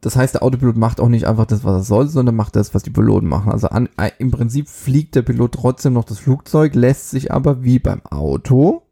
Das 0.00 0.16
heißt, 0.16 0.34
der 0.34 0.42
Autopilot 0.42 0.76
macht 0.76 1.00
auch 1.00 1.08
nicht 1.08 1.26
einfach 1.26 1.44
das, 1.44 1.62
was 1.62 1.74
er 1.74 1.82
soll, 1.82 2.08
sondern 2.08 2.34
macht 2.34 2.56
das, 2.56 2.74
was 2.74 2.82
die 2.82 2.90
Piloten 2.90 3.28
machen. 3.28 3.52
Also 3.52 3.68
an, 3.68 3.88
im 4.18 4.30
Prinzip 4.30 4.68
fliegt 4.68 5.14
der 5.14 5.22
Pilot 5.22 5.52
trotzdem 5.52 5.92
noch 5.92 6.04
das 6.04 6.18
Flugzeug, 6.18 6.74
lässt 6.74 7.10
sich 7.10 7.32
aber 7.32 7.62
wie 7.62 7.78
beim 7.78 8.04
Auto 8.06 8.82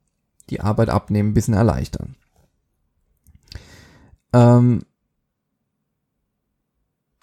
die 0.50 0.60
Arbeit 0.60 0.90
abnehmen, 0.90 1.30
ein 1.30 1.34
bisschen 1.34 1.54
erleichtern. 1.54 2.14
Ähm, 4.34 4.82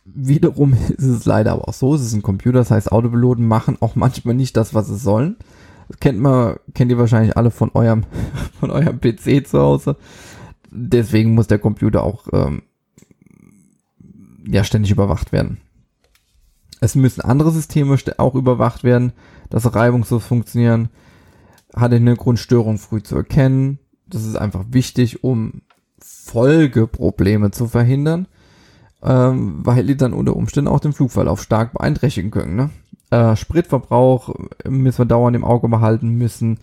wiederum 0.03 0.73
ist 0.97 1.03
es 1.03 1.25
leider 1.25 1.53
aber 1.53 1.67
auch 1.67 1.73
so, 1.73 1.93
es 1.93 2.01
ist 2.01 2.13
ein 2.13 2.23
Computer, 2.23 2.59
das 2.59 2.71
heißt, 2.71 2.91
Autopiloten 2.91 3.47
machen 3.47 3.77
auch 3.81 3.95
manchmal 3.95 4.35
nicht 4.35 4.57
das, 4.57 4.73
was 4.73 4.87
sie 4.87 4.97
sollen. 4.97 5.37
Das 5.89 5.99
kennt 5.99 6.19
man, 6.19 6.55
kennt 6.73 6.89
ihr 6.89 6.97
wahrscheinlich 6.97 7.37
alle 7.37 7.51
von 7.51 7.69
eurem, 7.75 8.03
von 8.59 8.71
eurem 8.71 8.99
PC 8.99 9.45
zu 9.45 9.59
Hause. 9.59 9.97
Deswegen 10.71 11.35
muss 11.35 11.45
der 11.45 11.59
Computer 11.59 12.03
auch 12.03 12.27
ähm, 12.33 12.63
ja 14.47 14.63
ständig 14.63 14.91
überwacht 14.91 15.31
werden. 15.31 15.59
Es 16.81 16.95
müssen 16.95 17.21
andere 17.21 17.51
Systeme 17.51 17.97
auch 18.17 18.35
überwacht 18.35 18.83
werden, 18.83 19.13
dass 19.49 19.73
reibungslos 19.73 20.23
funktionieren. 20.23 20.89
Hat 21.75 21.93
eine 21.93 22.15
Grundstörung 22.15 22.77
früh 22.77 23.01
zu 23.01 23.15
erkennen. 23.15 23.79
Das 24.07 24.23
ist 24.23 24.35
einfach 24.35 24.65
wichtig, 24.69 25.23
um 25.23 25.61
Folgeprobleme 25.99 27.51
zu 27.51 27.67
verhindern, 27.67 28.27
ähm, 29.01 29.65
weil 29.65 29.85
die 29.85 29.97
dann 29.97 30.13
unter 30.13 30.35
Umständen 30.35 30.67
auch 30.67 30.79
den 30.79 30.93
Flugverlauf 30.93 31.41
stark 31.41 31.73
beeinträchtigen 31.73 32.31
können. 32.31 32.55
Ne? 32.55 32.69
Äh, 33.09 33.35
Spritverbrauch 33.35 34.33
müssen 34.67 34.99
wir 34.99 35.05
dauernd 35.05 35.35
im 35.35 35.43
Auge 35.43 35.67
behalten 35.69 36.11
müssen 36.11 36.59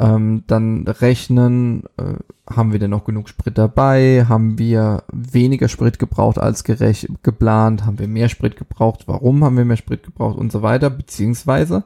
ähm, 0.00 0.44
dann 0.46 0.88
rechnen, 0.88 1.84
äh, 1.98 2.14
haben 2.48 2.72
wir 2.72 2.78
denn 2.78 2.90
noch 2.90 3.04
genug 3.04 3.28
Sprit 3.28 3.58
dabei? 3.58 4.24
Haben 4.26 4.58
wir 4.58 5.04
weniger 5.12 5.68
Sprit 5.68 5.98
gebraucht 5.98 6.38
als 6.38 6.64
geplant? 6.64 7.84
Haben 7.84 7.98
wir 7.98 8.08
mehr 8.08 8.30
Sprit 8.30 8.56
gebraucht? 8.56 9.02
Warum 9.06 9.44
haben 9.44 9.58
wir 9.58 9.66
mehr 9.66 9.76
Sprit 9.76 10.02
gebraucht? 10.02 10.38
Und 10.38 10.50
so 10.52 10.62
weiter. 10.62 10.88
Beziehungsweise, 10.88 11.84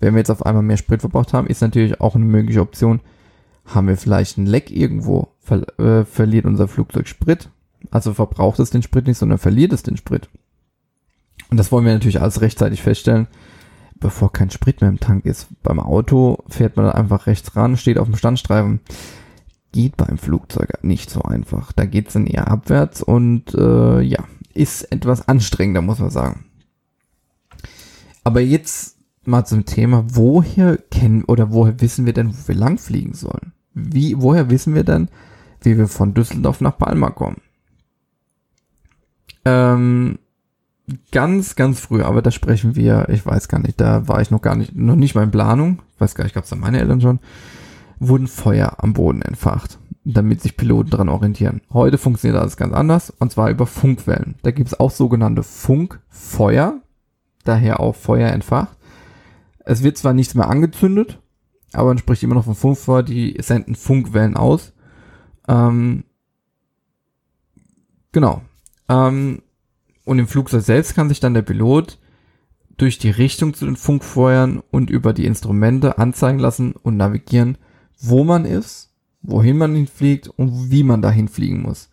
wenn 0.00 0.14
wir 0.14 0.18
jetzt 0.18 0.30
auf 0.30 0.44
einmal 0.44 0.64
mehr 0.64 0.76
Sprit 0.76 1.00
verbraucht 1.00 1.32
haben, 1.32 1.46
ist 1.46 1.62
natürlich 1.62 2.00
auch 2.00 2.16
eine 2.16 2.24
mögliche 2.24 2.60
Option. 2.60 3.00
Haben 3.64 3.86
wir 3.86 3.96
vielleicht 3.96 4.38
ein 4.38 4.46
Leck 4.46 4.72
irgendwo? 4.72 5.28
Ver 5.38 5.62
äh, 5.78 6.04
verliert 6.04 6.46
unser 6.46 6.66
Flugzeug 6.66 7.06
Sprit? 7.06 7.48
Also 7.92 8.12
verbraucht 8.12 8.58
es 8.58 8.70
den 8.70 8.82
Sprit 8.82 9.06
nicht, 9.06 9.18
sondern 9.18 9.38
verliert 9.38 9.72
es 9.72 9.84
den 9.84 9.96
Sprit. 9.96 10.28
Und 11.50 11.58
das 11.58 11.70
wollen 11.70 11.84
wir 11.84 11.92
natürlich 11.92 12.20
alles 12.20 12.40
rechtzeitig 12.40 12.82
feststellen 12.82 13.28
bevor 14.02 14.32
kein 14.32 14.50
Sprit 14.50 14.80
mehr 14.80 14.90
im 14.90 15.00
Tank 15.00 15.24
ist. 15.24 15.48
Beim 15.62 15.80
Auto 15.80 16.44
fährt 16.48 16.76
man 16.76 16.90
einfach 16.90 17.26
rechts 17.26 17.56
ran, 17.56 17.76
steht 17.76 17.98
auf 17.98 18.08
dem 18.08 18.16
Standstreifen. 18.16 18.80
Geht 19.72 19.96
beim 19.96 20.18
Flugzeug 20.18 20.68
nicht 20.82 21.08
so 21.08 21.22
einfach. 21.22 21.72
Da 21.72 21.86
geht 21.86 22.08
es 22.08 22.12
dann 22.12 22.26
eher 22.26 22.48
abwärts 22.48 23.02
und 23.02 23.54
äh, 23.54 24.00
ja, 24.02 24.24
ist 24.52 24.92
etwas 24.92 25.26
anstrengender, 25.28 25.80
muss 25.80 25.98
man 25.98 26.10
sagen. 26.10 26.44
Aber 28.24 28.40
jetzt 28.40 28.98
mal 29.24 29.44
zum 29.44 29.64
Thema, 29.64 30.04
woher 30.08 30.76
kennen 30.76 31.24
oder 31.24 31.52
woher 31.52 31.80
wissen 31.80 32.04
wir 32.04 32.12
denn, 32.12 32.30
wo 32.30 32.48
wir 32.48 32.54
lang 32.54 32.76
fliegen 32.78 33.14
sollen? 33.14 33.52
Wie, 33.72 34.20
woher 34.20 34.50
wissen 34.50 34.74
wir 34.74 34.84
denn, 34.84 35.08
wie 35.62 35.78
wir 35.78 35.88
von 35.88 36.12
Düsseldorf 36.12 36.60
nach 36.60 36.76
Palma 36.76 37.10
kommen? 37.10 37.40
Ähm, 39.44 40.18
ganz, 41.10 41.54
ganz 41.54 41.80
früh, 41.80 42.02
aber 42.02 42.22
da 42.22 42.30
sprechen 42.30 42.74
wir, 42.76 43.08
ich 43.08 43.24
weiß 43.24 43.48
gar 43.48 43.60
nicht, 43.60 43.80
da 43.80 44.08
war 44.08 44.20
ich 44.20 44.30
noch 44.30 44.42
gar 44.42 44.56
nicht, 44.56 44.74
noch 44.74 44.96
nicht 44.96 45.14
mal 45.14 45.22
in 45.24 45.30
Planung, 45.30 45.80
weiß 45.98 46.14
gar 46.14 46.24
nicht, 46.24 46.34
gab 46.34 46.44
es 46.44 46.50
da 46.50 46.56
meine 46.56 46.80
Eltern 46.80 47.00
schon, 47.00 47.20
wurden 47.98 48.26
Feuer 48.26 48.76
am 48.78 48.92
Boden 48.92 49.22
entfacht, 49.22 49.78
damit 50.04 50.40
sich 50.40 50.56
Piloten 50.56 50.90
daran 50.90 51.08
orientieren. 51.08 51.60
Heute 51.72 51.98
funktioniert 51.98 52.40
alles 52.40 52.56
ganz 52.56 52.74
anders, 52.74 53.10
und 53.10 53.30
zwar 53.30 53.50
über 53.50 53.66
Funkwellen. 53.66 54.34
Da 54.42 54.50
gibt 54.50 54.68
es 54.68 54.80
auch 54.80 54.90
sogenannte 54.90 55.42
Funkfeuer, 55.42 56.80
daher 57.44 57.80
auch 57.80 57.94
Feuer 57.94 58.30
entfacht. 58.30 58.76
Es 59.64 59.82
wird 59.84 59.96
zwar 59.96 60.12
nichts 60.12 60.34
mehr 60.34 60.48
angezündet, 60.48 61.20
aber 61.72 61.88
man 61.88 61.98
spricht 61.98 62.22
immer 62.22 62.34
noch 62.34 62.44
von 62.44 62.56
Funkfeuer, 62.56 63.04
die 63.04 63.36
senden 63.40 63.76
Funkwellen 63.76 64.36
aus. 64.36 64.72
Ähm, 65.46 66.04
genau. 68.10 68.42
Ähm, 68.88 69.41
und 70.04 70.18
im 70.18 70.26
Flugzeug 70.26 70.62
selbst 70.62 70.94
kann 70.94 71.08
sich 71.08 71.20
dann 71.20 71.34
der 71.34 71.42
Pilot 71.42 71.98
durch 72.76 72.98
die 72.98 73.10
Richtung 73.10 73.54
zu 73.54 73.64
den 73.64 73.76
Funkfeuern 73.76 74.62
und 74.70 74.90
über 74.90 75.12
die 75.12 75.26
Instrumente 75.26 75.98
anzeigen 75.98 76.38
lassen 76.38 76.72
und 76.72 76.96
navigieren, 76.96 77.58
wo 78.00 78.24
man 78.24 78.44
ist, 78.44 78.90
wohin 79.22 79.56
man 79.56 79.74
hinfliegt 79.74 80.28
und 80.28 80.70
wie 80.70 80.82
man 80.82 81.02
dahin 81.02 81.28
fliegen 81.28 81.62
muss. 81.62 81.90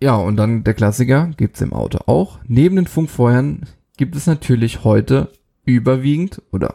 Ja, 0.00 0.16
und 0.16 0.36
dann 0.36 0.64
der 0.64 0.74
Klassiker 0.74 1.30
gibt's 1.36 1.60
im 1.60 1.72
Auto 1.72 1.98
auch. 2.06 2.40
Neben 2.46 2.76
den 2.76 2.86
Funkfeuern 2.86 3.66
gibt 3.96 4.16
es 4.16 4.26
natürlich 4.26 4.84
heute 4.84 5.30
überwiegend 5.64 6.42
oder 6.52 6.74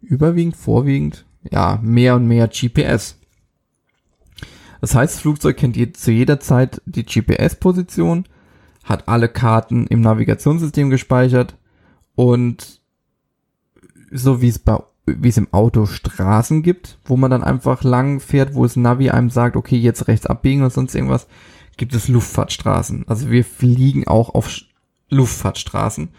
überwiegend, 0.00 0.56
vorwiegend, 0.56 1.24
ja, 1.50 1.80
mehr 1.82 2.16
und 2.16 2.26
mehr 2.26 2.48
GPS. 2.48 3.18
Das 4.80 4.94
heißt, 4.94 5.14
das 5.14 5.20
Flugzeug 5.22 5.56
kennt 5.56 5.76
je, 5.76 5.92
zu 5.92 6.10
jeder 6.10 6.40
Zeit 6.40 6.82
die 6.86 7.04
GPS-Position 7.04 8.24
hat 8.84 9.08
alle 9.08 9.28
Karten 9.28 9.86
im 9.86 10.00
Navigationssystem 10.00 10.90
gespeichert 10.90 11.56
und 12.14 12.80
so 14.10 14.42
wie 14.42 14.48
es 14.48 14.58
bei 14.58 14.78
wie 15.06 15.28
es 15.28 15.36
im 15.36 15.52
Auto 15.52 15.86
Straßen 15.86 16.62
gibt, 16.62 16.98
wo 17.04 17.16
man 17.16 17.30
dann 17.30 17.42
einfach 17.42 17.82
lang 17.82 18.20
fährt, 18.20 18.54
wo 18.54 18.64
es 18.64 18.76
Navi 18.76 19.10
einem 19.10 19.30
sagt, 19.30 19.56
okay, 19.56 19.76
jetzt 19.76 20.06
rechts 20.06 20.26
abbiegen 20.26 20.60
oder 20.60 20.70
sonst 20.70 20.94
irgendwas, 20.94 21.26
gibt 21.76 21.94
es 21.94 22.08
Luftfahrtstraßen. 22.08 23.06
Also 23.08 23.30
wir 23.30 23.44
fliegen 23.44 24.06
auch 24.06 24.34
auf 24.34 24.48
Luftfahrtstraßen. 25.08 26.10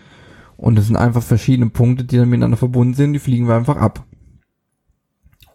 Und 0.57 0.77
es 0.77 0.87
sind 0.87 0.97
einfach 0.97 1.23
verschiedene 1.23 1.69
Punkte, 1.69 2.03
die 2.03 2.17
dann 2.17 2.29
miteinander 2.29 2.57
verbunden 2.57 2.93
sind, 2.93 3.13
die 3.13 3.19
fliegen 3.19 3.47
wir 3.47 3.55
einfach 3.55 3.77
ab. 3.77 4.05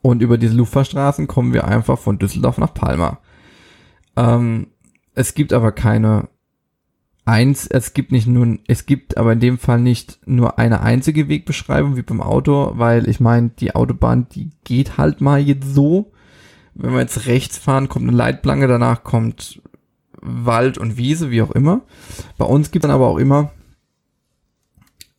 Und 0.00 0.23
über 0.23 0.38
diese 0.38 0.55
Luftfahrtstraßen 0.55 1.27
kommen 1.27 1.53
wir 1.53 1.67
einfach 1.67 1.99
von 1.99 2.19
Düsseldorf 2.19 2.59
nach 2.59 2.73
Palma. 2.73 3.19
Ähm, 4.17 4.69
es 5.15 5.35
gibt 5.35 5.53
aber 5.53 5.73
keine 5.73 6.29
eins, 7.28 7.66
es 7.66 7.92
gibt 7.92 8.11
nicht 8.11 8.26
nur, 8.26 8.58
es 8.66 8.87
gibt 8.87 9.18
aber 9.18 9.32
in 9.32 9.40
dem 9.40 9.58
Fall 9.58 9.80
nicht 9.80 10.18
nur 10.26 10.58
eine 10.58 10.80
einzige 10.80 11.28
Wegbeschreibung 11.28 11.97
wie 11.97 12.02
beim 12.02 12.23
Auto, 12.23 12.73
weil 12.76 13.08
ich 13.08 13.20
meine, 13.20 13.50
die 13.50 13.75
Autobahn, 13.75 14.26
die 14.32 14.50
geht 14.64 14.97
halt 14.97 15.20
mal 15.20 15.38
jetzt 15.38 15.75
so. 15.75 16.11
Wenn 16.75 16.92
wir 16.92 17.00
jetzt 17.00 17.26
rechts 17.26 17.58
fahren, 17.58 17.88
kommt 17.88 18.08
eine 18.08 18.16
Leitplanke, 18.16 18.66
danach 18.66 19.04
kommt 19.04 19.61
Wald 20.20 20.78
und 20.78 20.97
Wiese, 20.97 21.30
wie 21.30 21.42
auch 21.42 21.50
immer. 21.50 21.82
Bei 22.38 22.47
uns 22.47 22.70
gibt 22.70 22.85
es 22.85 22.88
dann 22.88 22.94
aber 22.94 23.08
auch 23.08 23.18
immer, 23.18 23.52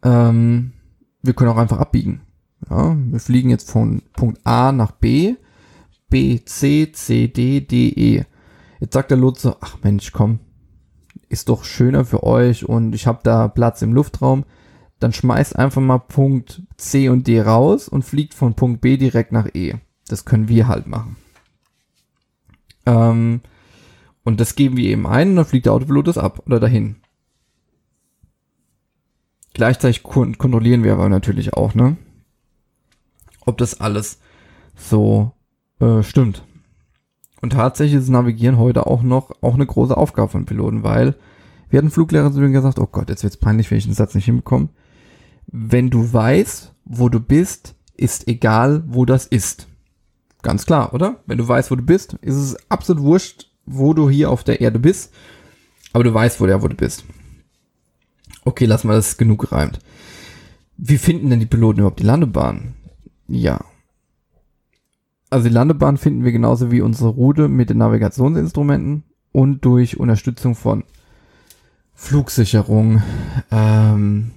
ähm, 0.04 0.74
wir 1.22 1.34
können 1.34 1.52
auch 1.52 1.58
einfach 1.58 1.80
abbiegen. 1.80 2.22
Ja, 2.70 2.96
wir 2.98 3.20
fliegen 3.20 3.50
jetzt 3.50 3.70
von 3.70 4.02
Punkt 4.14 4.40
A 4.46 4.72
nach 4.72 4.92
B, 4.92 5.36
B, 6.10 6.40
C, 6.44 6.92
C, 6.92 7.28
D, 7.28 7.62
D, 7.62 7.90
E. 7.90 8.26
Jetzt 8.80 8.94
sagt 8.94 9.12
der 9.12 9.18
Lotse, 9.18 9.58
ach 9.62 9.78
Mensch, 9.84 10.12
komm, 10.12 10.40
ist 11.30 11.50
doch 11.50 11.64
schöner 11.64 12.06
für 12.06 12.24
euch 12.24 12.68
und 12.68 12.94
ich 12.94 13.08
habe 13.08 13.20
da 13.24 13.48
Platz 13.48 13.82
im 13.82 13.94
Luftraum. 13.94 14.46
Dann 15.00 15.14
schmeißt 15.14 15.56
einfach 15.56 15.82
mal 15.82 16.00
Punkt 16.00 16.64
C 16.76 17.08
und 17.08 17.28
D 17.28 17.42
raus 17.42 17.88
und 17.88 18.04
fliegt 18.04 18.34
von 18.34 18.56
Punkt 18.56 18.82
B 18.82 18.98
direkt 18.98 19.32
nach 19.32 19.48
E. 19.54 19.76
Das 20.08 20.26
können 20.26 20.50
wir 20.50 20.68
halt 20.68 20.88
machen. 20.88 21.16
Ähm, 22.86 23.42
und 24.24 24.40
das 24.40 24.56
geben 24.56 24.76
wir 24.76 24.90
eben 24.90 25.08
ein 25.08 25.30
und 25.30 25.36
dann 25.38 25.46
fliegt 25.46 25.68
der 25.68 25.74
Autopilot 25.74 26.08
das 26.08 26.18
ab 26.18 26.44
oder 26.46 26.60
dahin. 26.60 26.98
Gleichzeitig 29.54 30.04
kontrollieren 30.04 30.84
wir 30.84 30.94
aber 30.94 31.10
natürlich 31.10 31.54
auch, 31.54 31.74
ne? 31.76 31.98
Ob 33.46 33.58
das 33.58 33.80
alles 33.82 34.20
so 34.76 35.32
äh, 35.80 36.04
stimmt. 36.04 36.44
Und 37.42 37.54
tatsächlich 37.54 38.00
ist 38.00 38.10
Navigieren 38.10 38.58
heute 38.58 38.88
auch 38.88 39.02
noch 39.02 39.32
auch 39.42 39.56
eine 39.56 39.66
große 39.66 39.96
Aufgabe 39.96 40.30
von 40.30 40.46
Piloten, 40.46 40.84
weil 40.84 41.16
wir 41.70 41.78
hatten 41.78 41.92
Fluglehrer 41.92 42.32
zu 42.32 42.40
gesagt, 42.40 42.80
oh 42.80 42.88
Gott, 42.92 43.10
jetzt 43.10 43.24
wird's 43.24 43.38
peinlich, 43.38 43.70
wenn 43.70 43.78
ich 43.78 43.86
den 43.86 43.94
Satz 43.94 44.16
nicht 44.16 44.26
hinbekomme. 44.26 44.70
Wenn 45.48 45.90
du 45.90 46.12
weißt, 46.12 46.74
wo 46.86 47.10
du 47.10 47.20
bist, 47.20 47.76
ist 47.96 48.28
egal, 48.28 48.84
wo 48.88 49.06
das 49.06 49.26
ist. 49.26 49.68
Ganz 50.42 50.66
klar, 50.66 50.94
oder? 50.94 51.18
Wenn 51.26 51.38
du 51.38 51.48
weißt, 51.48 51.70
wo 51.70 51.76
du 51.76 51.84
bist, 51.84 52.14
ist 52.22 52.36
es 52.36 52.70
absolut 52.70 53.04
wurscht, 53.04 53.52
wo 53.66 53.94
du 53.94 54.10
hier 54.10 54.32
auf 54.32 54.44
der 54.44 54.62
Erde 54.62 54.80
bist. 54.80 55.14
Aber 55.94 56.04
du 56.04 56.14
weißt, 56.14 56.40
wo 56.40 56.46
der, 56.46 56.62
wo 56.62 56.68
du 56.68 56.76
bist. 56.76 57.04
Okay, 58.46 58.66
lass 58.66 58.84
mal 58.84 58.96
das 58.96 59.18
genug 59.18 59.42
gereimt. 59.42 59.80
Wie 60.78 60.98
finden 60.98 61.30
denn 61.30 61.40
die 61.40 61.46
Piloten 61.46 61.80
überhaupt 61.80 62.00
die 62.00 62.06
Landebahn? 62.06 62.74
Ja, 63.28 63.60
also 65.30 65.48
die 65.48 65.54
Landebahn 65.54 65.98
finden 65.98 66.24
wir 66.24 66.32
genauso 66.32 66.72
wie 66.72 66.82
unsere 66.82 67.10
Route 67.10 67.48
mit 67.48 67.70
den 67.70 67.78
Navigationsinstrumenten 67.78 69.04
und 69.32 69.64
durch 69.66 70.00
Unterstützung 70.00 70.56
von 70.56 70.84
Flugsicherung, 71.94 73.02
ähm, 73.52 74.32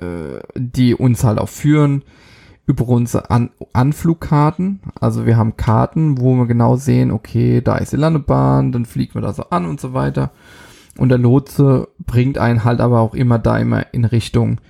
äh, 0.00 0.40
die 0.54 0.94
uns 0.94 1.24
halt 1.24 1.38
auch 1.38 1.48
führen 1.48 2.02
über 2.66 2.86
unsere 2.86 3.30
An 3.30 3.50
Anflugkarten. 3.72 4.80
Also 5.00 5.26
wir 5.26 5.36
haben 5.36 5.56
Karten, 5.56 6.20
wo 6.20 6.34
wir 6.36 6.46
genau 6.46 6.76
sehen, 6.76 7.10
okay, 7.10 7.60
da 7.62 7.78
ist 7.78 7.92
die 7.92 7.96
Landebahn, 7.96 8.72
dann 8.72 8.84
fliegt 8.84 9.14
man 9.14 9.24
da 9.24 9.32
so 9.32 9.44
an 9.50 9.64
und 9.64 9.80
so 9.80 9.92
weiter. 9.92 10.30
Und 10.98 11.08
der 11.08 11.18
Lotse 11.18 11.88
bringt 11.98 12.38
einen 12.38 12.62
halt 12.62 12.80
aber 12.80 13.00
auch 13.00 13.14
immer 13.14 13.38
da 13.38 13.58
immer 13.58 13.92
in 13.92 14.04
Richtung 14.04 14.60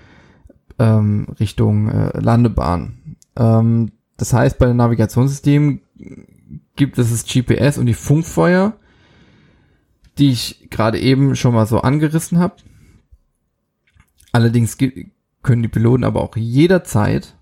ähm, 0.78 1.26
Richtung 1.38 1.88
äh, 1.88 2.18
Landebahn. 2.18 3.16
Ähm, 3.36 3.90
das 4.20 4.34
heißt, 4.34 4.58
bei 4.58 4.66
den 4.66 4.76
Navigationssystemen 4.76 5.80
gibt 6.76 6.98
es 6.98 7.10
das 7.10 7.24
GPS 7.24 7.78
und 7.78 7.86
die 7.86 7.94
Funkfeuer, 7.94 8.74
die 10.18 10.30
ich 10.30 10.68
gerade 10.68 11.00
eben 11.00 11.34
schon 11.36 11.54
mal 11.54 11.64
so 11.66 11.80
angerissen 11.80 12.38
habe. 12.38 12.56
Allerdings 14.30 14.76
können 14.76 15.62
die 15.62 15.68
Piloten 15.68 16.04
aber 16.04 16.20
auch 16.20 16.36
jederzeit 16.36 17.34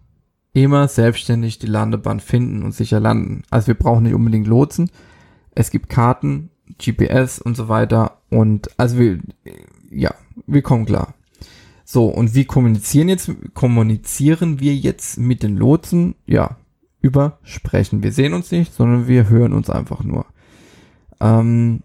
immer 0.52 0.86
selbstständig 0.86 1.58
die 1.58 1.66
Landebahn 1.66 2.20
finden 2.20 2.62
und 2.62 2.76
sicher 2.76 3.00
landen. 3.00 3.42
Also 3.50 3.66
wir 3.66 3.74
brauchen 3.74 4.04
nicht 4.04 4.14
unbedingt 4.14 4.46
Lotsen. 4.46 4.88
Es 5.56 5.72
gibt 5.72 5.88
Karten, 5.88 6.50
GPS 6.80 7.40
und 7.40 7.56
so 7.56 7.68
weiter. 7.68 8.18
Und 8.30 8.70
also 8.78 9.00
wir, 9.00 9.18
ja, 9.90 10.14
wir 10.46 10.62
kommen 10.62 10.86
klar. 10.86 11.14
So, 11.84 12.06
und 12.06 12.36
wie 12.36 12.44
kommunizieren 12.44 13.08
jetzt, 13.08 13.32
kommunizieren 13.54 14.60
wir 14.60 14.76
jetzt 14.76 15.18
mit 15.18 15.42
den 15.42 15.56
Lotsen? 15.56 16.14
Ja, 16.24 16.56
über 17.00 17.38
sprechen. 17.42 18.02
Wir 18.02 18.12
sehen 18.12 18.34
uns 18.34 18.50
nicht, 18.50 18.72
sondern 18.74 19.06
wir 19.06 19.28
hören 19.28 19.52
uns 19.52 19.70
einfach 19.70 20.02
nur. 20.02 20.26
Ähm, 21.20 21.82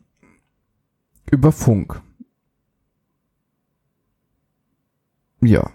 über 1.32 1.52
Funk. 1.52 2.02
Ja. 5.41 5.69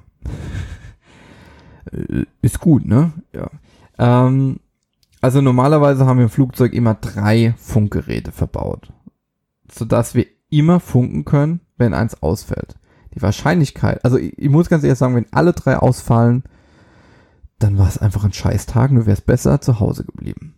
Äh, 1.93 2.25
ist 2.43 2.61
gut, 2.61 2.87
ne? 2.87 3.13
Ja. 3.33 3.51
Ähm, 3.99 4.61
also 5.21 5.41
normalerweise 5.41 6.07
haben 6.07 6.19
wir 6.19 6.25
im 6.25 6.31
Flugzeug 6.31 6.73
immer 6.73 6.95
drei 6.95 7.55
Funkgeräte 7.59 8.31
verbaut, 8.31 8.93
sodass 9.71 10.15
wir 10.15 10.27
immer 10.49 10.81
funken 10.81 11.25
können, 11.25 11.61
wenn 11.77 11.95
eins 11.95 12.23
ausfällt. 12.23 12.77
Die 13.15 13.23
Wahrscheinlichkeit, 13.23 14.05
also 14.05 14.17
ich, 14.17 14.39
ich 14.39 14.49
muss 14.49 14.69
ganz 14.69 14.85
ehrlich 14.85 14.99
sagen, 14.99 15.17
wenn 15.17 15.33
alle 15.33 15.53
drei 15.53 15.77
ausfallen, 15.77 16.45
dann 17.59 17.79
war 17.79 17.89
es 17.89 17.99
einfach 17.99 18.25
ein 18.25 18.33
Scheißtag, 18.33 18.91
du 18.91 19.07
wärst 19.07 19.27
besser 19.27 19.61
zu 19.61 19.81
Hause 19.81 20.05
geblieben. 20.05 20.55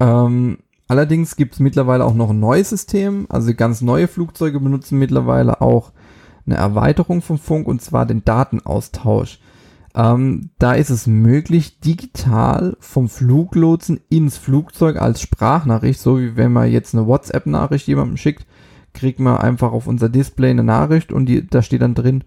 Ähm, 0.00 0.58
allerdings 0.88 1.36
gibt 1.36 1.54
es 1.54 1.60
mittlerweile 1.60 2.04
auch 2.04 2.14
noch 2.14 2.30
ein 2.30 2.40
neues 2.40 2.70
System, 2.70 3.26
also 3.28 3.54
ganz 3.54 3.80
neue 3.80 4.08
Flugzeuge 4.08 4.60
benutzen 4.60 4.98
mittlerweile 4.98 5.60
auch 5.60 5.92
eine 6.46 6.56
Erweiterung 6.56 7.22
vom 7.22 7.38
Funk 7.38 7.66
und 7.66 7.80
zwar 7.80 8.06
den 8.06 8.24
Datenaustausch. 8.24 9.40
Ähm, 9.94 10.50
da 10.58 10.74
ist 10.74 10.90
es 10.90 11.06
möglich, 11.06 11.78
digital 11.78 12.76
vom 12.80 13.08
Fluglotsen 13.08 14.00
ins 14.08 14.36
Flugzeug 14.36 15.00
als 15.00 15.20
Sprachnachricht, 15.20 16.00
so 16.00 16.18
wie 16.18 16.36
wenn 16.36 16.52
man 16.52 16.70
jetzt 16.70 16.94
eine 16.94 17.06
WhatsApp-Nachricht 17.06 17.86
jemandem 17.86 18.16
schickt, 18.16 18.44
kriegt 18.92 19.20
man 19.20 19.38
einfach 19.38 19.72
auf 19.72 19.86
unser 19.86 20.08
Display 20.08 20.50
eine 20.50 20.64
Nachricht 20.64 21.12
und 21.12 21.26
die, 21.26 21.46
da 21.46 21.62
steht 21.62 21.82
dann 21.82 21.94
drin, 21.94 22.24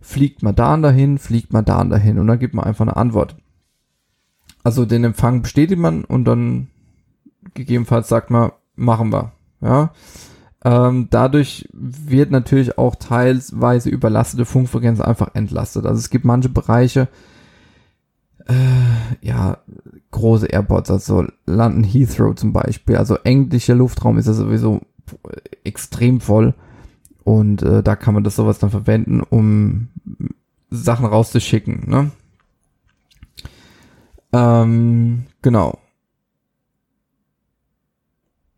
fliegt 0.00 0.42
man 0.42 0.54
da 0.54 0.74
und 0.74 0.82
dahin, 0.82 1.18
fliegt 1.18 1.52
man 1.52 1.64
da 1.64 1.80
und 1.80 1.90
dahin 1.90 2.18
und 2.18 2.26
dann 2.26 2.38
gibt 2.38 2.54
man 2.54 2.64
einfach 2.64 2.82
eine 2.82 2.96
Antwort. 2.96 3.36
Also 4.62 4.84
den 4.84 5.04
Empfang 5.04 5.42
bestätigt 5.42 5.80
man 5.80 6.04
und 6.04 6.24
dann 6.24 6.68
gegebenenfalls 7.54 8.08
sagt 8.08 8.30
man, 8.30 8.52
machen 8.76 9.12
wir. 9.12 9.32
Ja. 9.60 9.92
Ähm, 10.62 11.08
dadurch 11.10 11.68
wird 11.72 12.30
natürlich 12.30 12.76
auch 12.76 12.94
teilweise 12.96 13.88
überlastete 13.88 14.44
Funkfrequenz 14.44 15.00
einfach 15.00 15.34
entlastet. 15.34 15.86
Also 15.86 15.98
es 15.98 16.10
gibt 16.10 16.26
manche 16.26 16.50
Bereiche, 16.50 17.08
äh, 18.46 19.26
ja, 19.26 19.58
große 20.10 20.46
Airports, 20.46 20.90
also 20.90 21.24
London 21.46 21.84
Heathrow 21.84 22.34
zum 22.34 22.52
Beispiel, 22.52 22.96
also 22.96 23.16
englischer 23.16 23.74
Luftraum 23.74 24.18
ist 24.18 24.26
ja 24.26 24.32
sowieso 24.34 24.80
extrem 25.64 26.20
voll. 26.20 26.54
Und 27.30 27.62
äh, 27.62 27.80
da 27.84 27.94
kann 27.94 28.14
man 28.14 28.24
das 28.24 28.34
sowas 28.34 28.58
dann 28.58 28.70
verwenden, 28.70 29.20
um 29.20 29.90
Sachen 30.68 31.06
rauszuschicken. 31.06 31.88
Ne? 31.88 32.10
Ähm, 34.32 35.26
genau. 35.40 35.78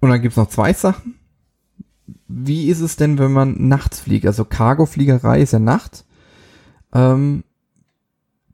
Und 0.00 0.08
dann 0.08 0.22
gibt's 0.22 0.38
noch 0.38 0.48
zwei 0.48 0.72
Sachen. 0.72 1.16
Wie 2.28 2.68
ist 2.68 2.80
es 2.80 2.96
denn, 2.96 3.18
wenn 3.18 3.32
man 3.32 3.68
nachts 3.68 4.00
fliegt? 4.00 4.24
Also 4.24 4.46
Cargo-Fliegerei 4.46 5.42
ist 5.42 5.52
ja 5.52 5.58
Nacht. 5.58 6.06
Ähm, 6.94 7.44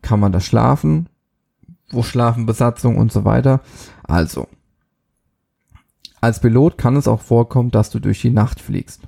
kann 0.03 0.19
man 0.19 0.33
da 0.33 0.41
schlafen? 0.41 1.09
Wo 1.91 2.03
schlafen 2.03 2.45
Besatzung 2.45 2.97
und 2.97 3.13
so 3.13 3.25
weiter? 3.25 3.61
Also, 4.03 4.49
als 6.21 6.41
Pilot 6.41 6.77
kann 6.77 6.97
es 6.97 7.07
auch 7.07 7.21
vorkommen, 7.21 7.71
dass 7.71 7.91
du 7.91 8.01
durch 8.01 8.21
die 8.21 8.31
Nacht 8.31 8.61
fliegst 8.61 9.08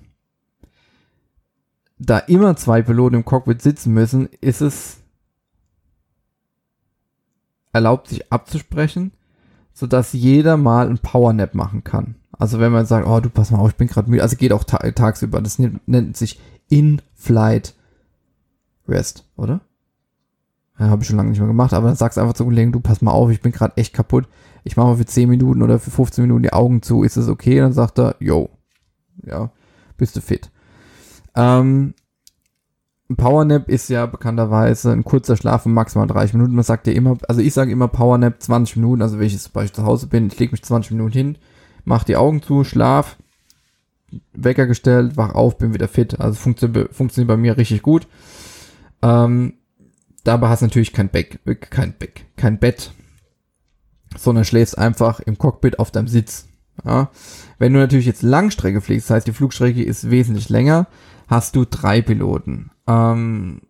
da 2.00 2.18
immer 2.18 2.56
zwei 2.56 2.82
Piloten 2.82 3.16
im 3.16 3.24
Cockpit 3.24 3.60
sitzen 3.60 3.92
müssen, 3.92 4.28
ist 4.40 4.62
es 4.62 5.02
erlaubt, 7.72 8.08
sich 8.08 8.32
abzusprechen, 8.32 9.12
sodass 9.74 10.14
jeder 10.14 10.56
mal 10.56 10.88
ein 10.88 10.98
Powernap 10.98 11.54
machen 11.54 11.84
kann. 11.84 12.16
Also 12.32 12.58
wenn 12.58 12.72
man 12.72 12.86
sagt, 12.86 13.06
oh, 13.06 13.20
du 13.20 13.28
pass 13.28 13.50
mal 13.50 13.58
auf, 13.58 13.70
ich 13.70 13.76
bin 13.76 13.86
gerade 13.86 14.10
müde, 14.10 14.22
also 14.22 14.36
geht 14.36 14.52
auch 14.52 14.64
ta 14.64 14.78
tagsüber, 14.90 15.42
das 15.42 15.58
nennt, 15.58 16.16
sich 16.16 16.40
In-Flight 16.68 17.74
Rest, 18.88 19.24
oder? 19.36 19.60
Ja, 20.78 20.88
habe 20.88 21.02
ich 21.02 21.08
schon 21.08 21.18
lange 21.18 21.30
nicht 21.30 21.38
mehr 21.38 21.46
gemacht, 21.46 21.74
aber 21.74 21.88
dann 21.88 21.96
sagst 21.96 22.16
du 22.16 22.22
einfach 22.22 22.34
zum 22.34 22.46
Kollegen, 22.46 22.72
du 22.72 22.80
pass 22.80 23.02
mal 23.02 23.12
auf, 23.12 23.30
ich 23.30 23.42
bin 23.42 23.52
gerade 23.52 23.76
echt 23.76 23.92
kaputt, 23.92 24.26
ich 24.64 24.76
mache 24.76 24.86
mal 24.86 24.96
für 24.96 25.04
10 25.04 25.28
Minuten 25.28 25.62
oder 25.62 25.78
für 25.78 25.90
15 25.90 26.22
Minuten 26.22 26.42
die 26.42 26.52
Augen 26.54 26.80
zu, 26.80 27.02
ist 27.02 27.18
das 27.18 27.28
okay? 27.28 27.58
Dann 27.58 27.74
sagt 27.74 27.98
er, 27.98 28.16
yo, 28.20 28.48
ja, 29.22 29.50
bist 29.98 30.16
du 30.16 30.22
fit. 30.22 30.50
Ähm, 31.34 31.94
Powernap 33.16 33.68
ist 33.68 33.88
ja 33.88 34.06
bekannterweise 34.06 34.92
ein 34.92 35.04
kurzer 35.04 35.36
Schlaf 35.36 35.64
von 35.64 35.72
maximal 35.72 36.06
30 36.06 36.34
Minuten. 36.34 36.54
Man 36.54 36.64
sagt 36.64 36.86
ja 36.86 36.92
immer, 36.92 37.18
also 37.28 37.40
ich 37.40 37.52
sage 37.52 37.72
immer 37.72 37.88
Powernap 37.88 38.40
20 38.40 38.76
Minuten, 38.76 39.02
also 39.02 39.18
wenn 39.18 39.26
ich 39.26 39.38
zum 39.38 39.52
Beispiel 39.52 39.74
zu 39.74 39.84
Hause 39.84 40.06
bin, 40.06 40.28
ich 40.28 40.38
lege 40.38 40.52
mich 40.52 40.62
20 40.62 40.92
Minuten 40.92 41.12
hin, 41.12 41.38
mache 41.84 42.06
die 42.06 42.16
Augen 42.16 42.42
zu, 42.42 42.62
schlaf 42.62 43.16
Wecker 44.32 44.66
gestellt, 44.66 45.16
wach 45.16 45.34
auf, 45.34 45.58
bin 45.58 45.74
wieder 45.74 45.88
fit. 45.88 46.20
Also 46.20 46.34
funktioniert, 46.34 46.94
funktioniert 46.94 47.28
bei 47.28 47.36
mir 47.36 47.56
richtig 47.56 47.82
gut. 47.82 48.06
Ähm, 49.02 49.54
dabei 50.24 50.48
hast 50.48 50.60
du 50.60 50.66
natürlich 50.66 50.92
kein 50.92 51.08
Beck, 51.08 51.40
kein 51.70 51.94
Beck, 51.96 52.26
kein 52.36 52.58
Bett, 52.58 52.92
sondern 54.16 54.44
schläfst 54.44 54.76
einfach 54.76 55.20
im 55.20 55.38
Cockpit 55.38 55.78
auf 55.78 55.90
deinem 55.90 56.08
Sitz. 56.08 56.48
Ja. 56.84 57.10
Wenn 57.58 57.72
du 57.72 57.78
natürlich 57.78 58.06
jetzt 58.06 58.22
Langstrecke 58.22 58.80
fliegst, 58.80 59.10
das 59.10 59.16
heißt 59.16 59.26
die 59.26 59.32
Flugstrecke 59.32 59.82
ist 59.82 60.10
wesentlich 60.10 60.48
länger, 60.48 60.86
hast 61.28 61.56
du 61.56 61.64
drei 61.64 62.00
Piloten. 62.00 62.70
Ähm, 62.86 63.60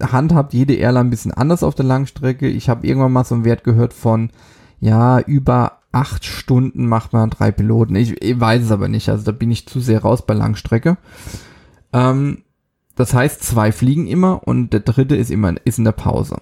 handhabt 0.00 0.52
jede 0.52 0.74
Airline 0.74 1.06
ein 1.06 1.10
bisschen 1.10 1.32
anders 1.32 1.62
auf 1.62 1.74
der 1.74 1.86
Langstrecke. 1.86 2.48
Ich 2.48 2.68
habe 2.68 2.86
irgendwann 2.86 3.12
mal 3.12 3.24
so 3.24 3.34
einen 3.34 3.44
Wert 3.44 3.64
gehört 3.64 3.92
von, 3.92 4.30
ja, 4.80 5.20
über 5.20 5.78
acht 5.90 6.24
Stunden 6.24 6.86
macht 6.86 7.12
man 7.12 7.30
drei 7.30 7.50
Piloten. 7.50 7.96
Ich, 7.96 8.22
ich 8.22 8.38
weiß 8.38 8.62
es 8.62 8.70
aber 8.70 8.88
nicht, 8.88 9.08
also 9.08 9.24
da 9.24 9.32
bin 9.32 9.50
ich 9.50 9.66
zu 9.66 9.80
sehr 9.80 10.02
raus 10.02 10.26
bei 10.26 10.34
Langstrecke. 10.34 10.98
Ähm, 11.92 12.42
das 12.94 13.14
heißt, 13.14 13.42
zwei 13.42 13.72
fliegen 13.72 14.06
immer 14.06 14.46
und 14.46 14.72
der 14.72 14.80
dritte 14.80 15.16
ist 15.16 15.30
immer 15.30 15.54
ist 15.64 15.78
in 15.78 15.84
der 15.84 15.92
Pause. 15.92 16.40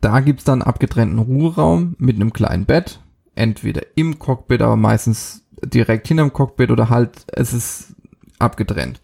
Da 0.00 0.20
gibt's 0.20 0.44
dann 0.44 0.62
abgetrennten 0.62 1.18
Ruheraum 1.18 1.96
mit 1.98 2.16
einem 2.16 2.32
kleinen 2.32 2.66
Bett, 2.66 3.00
entweder 3.34 3.82
im 3.94 4.18
Cockpit, 4.18 4.62
aber 4.62 4.76
meistens 4.76 5.42
direkt 5.64 6.08
hinterm 6.08 6.32
Cockpit 6.32 6.70
oder 6.70 6.90
halt 6.90 7.24
es 7.32 7.52
ist 7.52 7.94
abgetrennt. 8.38 9.00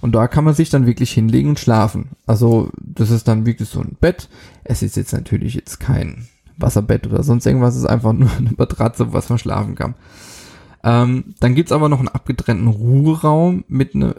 Und 0.00 0.12
da 0.16 0.26
kann 0.26 0.44
man 0.44 0.54
sich 0.54 0.68
dann 0.68 0.86
wirklich 0.86 1.12
hinlegen 1.12 1.50
und 1.50 1.60
schlafen. 1.60 2.10
Also 2.26 2.70
das 2.76 3.10
ist 3.10 3.28
dann 3.28 3.46
wirklich 3.46 3.68
so 3.68 3.80
ein 3.80 3.96
Bett. 4.00 4.28
Es 4.64 4.82
ist 4.82 4.96
jetzt 4.96 5.12
natürlich 5.12 5.54
jetzt 5.54 5.78
kein 5.78 6.26
Wasserbett 6.56 7.06
oder 7.06 7.22
sonst 7.22 7.46
irgendwas, 7.46 7.74
es 7.74 7.82
ist 7.82 7.88
einfach 7.88 8.12
nur 8.12 8.30
eine 8.36 8.52
Matratze, 8.56 9.12
was 9.12 9.28
man 9.28 9.38
schlafen 9.38 9.74
kann. 9.74 9.94
Ähm, 10.84 11.34
dann 11.40 11.54
gibt's 11.54 11.72
aber 11.72 11.88
noch 11.88 12.00
einen 12.00 12.08
abgetrennten 12.08 12.66
Ruheraum 12.66 13.64
mit 13.68 13.94
ne. 13.94 14.16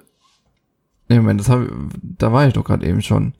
Ne, 1.10 1.17
Moment, 1.17 1.41
das 1.41 1.49
hab, 1.49 1.67
da 2.02 2.32
war 2.32 2.47
ich 2.47 2.54
doch 2.54 2.63
gerade 2.63 2.88
eben 2.88 3.02
schon. 3.02 3.34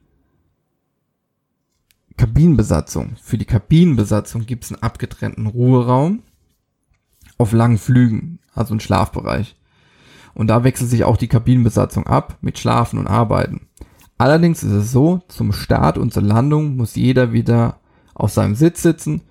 Kabinenbesatzung. 2.18 3.16
Für 3.22 3.38
die 3.38 3.46
Kabinenbesatzung 3.46 4.46
gibt's 4.46 4.72
einen 4.72 4.84
abgetrennten 4.84 5.48
Ruheraum 5.48 6.24
auf 7.38 7.52
langen 7.52 7.78
Flügen, 7.78 8.40
also 8.54 8.74
einen 8.74 8.80
Schlafbereich. 8.80 9.56
Und 10.34 10.48
da 10.48 10.64
wechselt 10.64 10.90
sich 10.90 11.04
auch 11.04 11.18
die 11.18 11.28
Kabinenbesatzung 11.28 12.08
ab 12.08 12.38
mit 12.42 12.58
Schlafen 12.58 13.00
und 13.00 13.08
Arbeiten. 13.08 13.68
Allerdings 14.18 14.64
ist 14.64 14.72
es 14.72 14.92
so, 14.92 15.22
zum 15.28 15.52
Start 15.52 15.98
und 15.98 16.14
zur 16.14 16.24
Landung 16.24 16.76
muss 16.76 16.96
jeder 16.96 17.34
wieder 17.34 17.80
auf 18.14 18.32
seinem 18.32 18.56
Sitz 18.56 18.82
sitzen, 18.82 19.22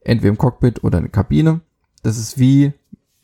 entweder 0.00 0.30
im 0.30 0.38
Cockpit 0.38 0.84
oder 0.84 0.98
in 0.98 1.04
der 1.04 1.12
Kabine. 1.12 1.60
Das 2.02 2.18
ist 2.18 2.38
wie 2.38 2.72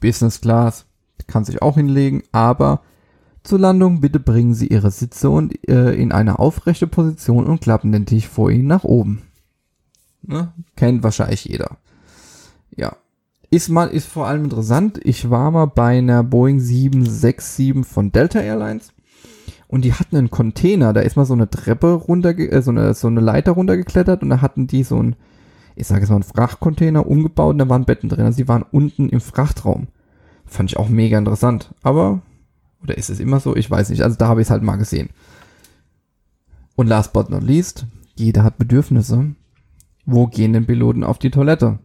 Business 0.01 0.41
Class, 0.41 0.87
kann 1.27 1.45
sich 1.45 1.63
auch 1.63 1.77
hinlegen, 1.77 2.23
aber 2.33 2.83
zur 3.45 3.59
Landung 3.59 4.01
bitte 4.01 4.19
bringen 4.19 4.55
Sie 4.55 4.67
Ihre 4.67 4.91
Sitze 4.91 5.31
und, 5.31 5.69
äh, 5.69 5.93
in 5.95 6.13
eine 6.13 6.39
aufrechte 6.39 6.87
Position 6.87 7.47
und 7.47 7.61
klappen 7.61 7.93
den 7.93 8.07
Tisch 8.07 8.27
vor 8.27 8.51
Ihnen 8.51 8.67
nach 8.67 8.85
oben. 8.85 9.23
Ne? 10.23 10.53
Kennt 10.77 11.03
wahrscheinlich 11.03 11.45
jeder. 11.45 11.77
Ja. 12.77 12.97
Ist 13.51 13.69
mal, 13.69 13.89
ist 13.89 14.09
vor 14.09 14.27
allem 14.27 14.45
interessant. 14.45 14.99
Ich 15.05 15.31
war 15.31 15.51
mal 15.51 15.67
bei 15.67 15.99
einer 15.99 16.25
Boeing 16.25 16.59
767 16.59 17.87
von 17.87 18.11
Delta 18.11 18.41
Airlines 18.41 18.95
und 19.69 19.85
die 19.85 19.93
hatten 19.93 20.17
einen 20.17 20.31
Container, 20.31 20.93
da 20.93 21.01
ist 21.01 21.17
mal 21.17 21.25
so 21.25 21.35
eine 21.35 21.51
Treppe 21.51 21.93
runter, 21.93 22.39
äh, 22.39 22.63
so 22.63 22.71
eine, 22.71 22.95
so 22.95 23.09
eine 23.09 23.21
Leiter 23.21 23.53
runtergeklettert 23.53 24.23
und 24.23 24.31
da 24.31 24.41
hatten 24.41 24.67
die 24.67 24.85
so 24.85 25.03
ein, 25.03 25.17
ich 25.77 25.87
sage 25.87 26.03
jetzt 26.03 26.11
mal, 26.11 26.17
einen 26.17 26.25
Frachtcontainer 26.25 27.07
umgebaut 27.07 27.53
und 27.53 27.59
da 27.59 27.69
waren 27.69 27.85
Betten 27.85 28.09
drin. 28.09 28.25
Also 28.25 28.37
die 28.37 28.49
waren 28.49 28.65
unten 28.71 29.09
im 29.09 29.21
Frachtraum. 29.21 29.89
Fand 30.47 30.71
ich 30.71 30.77
auch 30.77 30.89
mega 30.89 31.19
interessant. 31.19 31.75
Aber, 31.83 32.23
oder 32.85 32.97
ist 32.97 33.11
es 33.11 33.19
immer 33.19 33.41
so? 33.41 33.57
Ich 33.57 33.71
weiß 33.71 33.91
nicht. 33.91 34.03
Also 34.03 34.17
da 34.17 34.29
habe 34.29 34.41
ich 34.41 34.47
es 34.47 34.51
halt 34.51 34.63
mal 34.63 34.77
gesehen. 34.77 35.11
Und 36.77 36.87
last 36.87 37.13
but 37.13 37.31
not 37.31 37.43
least, 37.43 37.87
jeder 38.17 38.45
hat 38.45 38.59
Bedürfnisse. 38.59 39.35
Wo 40.07 40.27
gehen 40.27 40.53
denn 40.53 40.67
Piloten 40.67 41.03
auf 41.03 41.19
die 41.19 41.31
Toilette? 41.31 41.79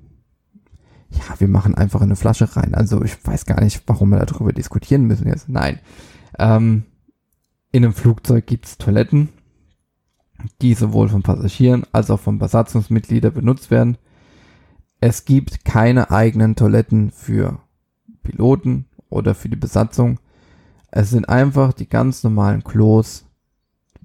ja, 1.11 1.39
wir 1.39 1.47
machen 1.47 1.75
einfach 1.75 2.01
eine 2.01 2.15
Flasche 2.15 2.55
rein. 2.55 2.75
Also 2.75 3.03
ich 3.03 3.25
weiß 3.25 3.45
gar 3.45 3.61
nicht, 3.61 3.81
warum 3.87 4.09
wir 4.09 4.25
darüber 4.25 4.53
diskutieren 4.53 5.05
müssen 5.05 5.27
jetzt. 5.27 5.49
Nein. 5.49 5.79
Ähm, 6.37 6.83
in 7.71 7.83
einem 7.83 7.93
Flugzeug 7.93 8.45
gibt's 8.47 8.77
Toiletten, 8.77 9.29
die 10.61 10.73
sowohl 10.73 11.09
von 11.09 11.23
Passagieren 11.23 11.83
als 11.91 12.09
auch 12.11 12.19
von 12.19 12.39
Besatzungsmitgliedern 12.39 13.33
benutzt 13.33 13.71
werden. 13.71 13.97
Es 15.01 15.25
gibt 15.25 15.65
keine 15.65 16.11
eigenen 16.11 16.55
Toiletten 16.55 17.11
für 17.11 17.59
Piloten 18.23 18.85
oder 19.09 19.33
für 19.33 19.49
die 19.49 19.55
Besatzung. 19.55 20.19
Es 20.91 21.09
sind 21.09 21.29
einfach 21.29 21.73
die 21.73 21.87
ganz 21.87 22.23
normalen 22.23 22.63
Klos, 22.63 23.25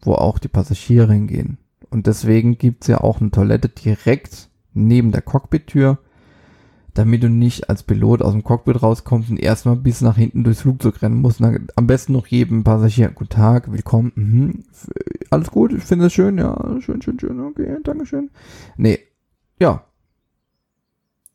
wo 0.03 0.13
auch 0.13 0.39
die 0.39 0.49
Passagiere 0.49 1.13
hingehen. 1.13 1.59
Und 1.91 2.07
deswegen 2.07 2.59
gibt's 2.59 2.87
ja 2.87 2.99
auch 2.99 3.21
eine 3.21 3.31
Toilette 3.31 3.69
direkt 3.69 4.49
neben 4.73 5.13
der 5.13 5.23
Cockpit-Tür 5.23 5.99
damit 6.95 7.25
du 7.25 7.29
nicht 7.29 7.69
als 7.69 7.83
Pilot 7.83 8.23
aus 8.23 8.33
dem 8.33 8.45
Cockpit 8.45 8.83
rauskommst 8.83 9.29
und 9.29 9.37
erstmal 9.37 9.77
bis 9.77 10.01
nach 10.01 10.17
hinten 10.17 10.45
durchs 10.45 10.63
Flugzeug 10.63 11.03
rennen 11.03 11.21
musst. 11.21 11.41
Dann 11.41 11.67
am 11.75 11.87
besten 11.87 12.13
noch 12.13 12.29
jedem 12.29 12.63
Passagier, 12.65 13.09
guten 13.09 13.31
Tag, 13.31 13.71
willkommen, 13.71 14.13
mhm, 14.15 14.65
alles 15.31 15.51
gut, 15.51 15.73
ich 15.73 15.83
finde 15.83 16.07
es 16.07 16.13
schön, 16.13 16.39
ja, 16.39 16.57
schön, 16.81 17.03
schön, 17.03 17.19
schön, 17.19 17.41
okay, 17.41 17.77
dankeschön. 17.83 18.31
Nee, 18.77 19.01
ja. 19.59 19.85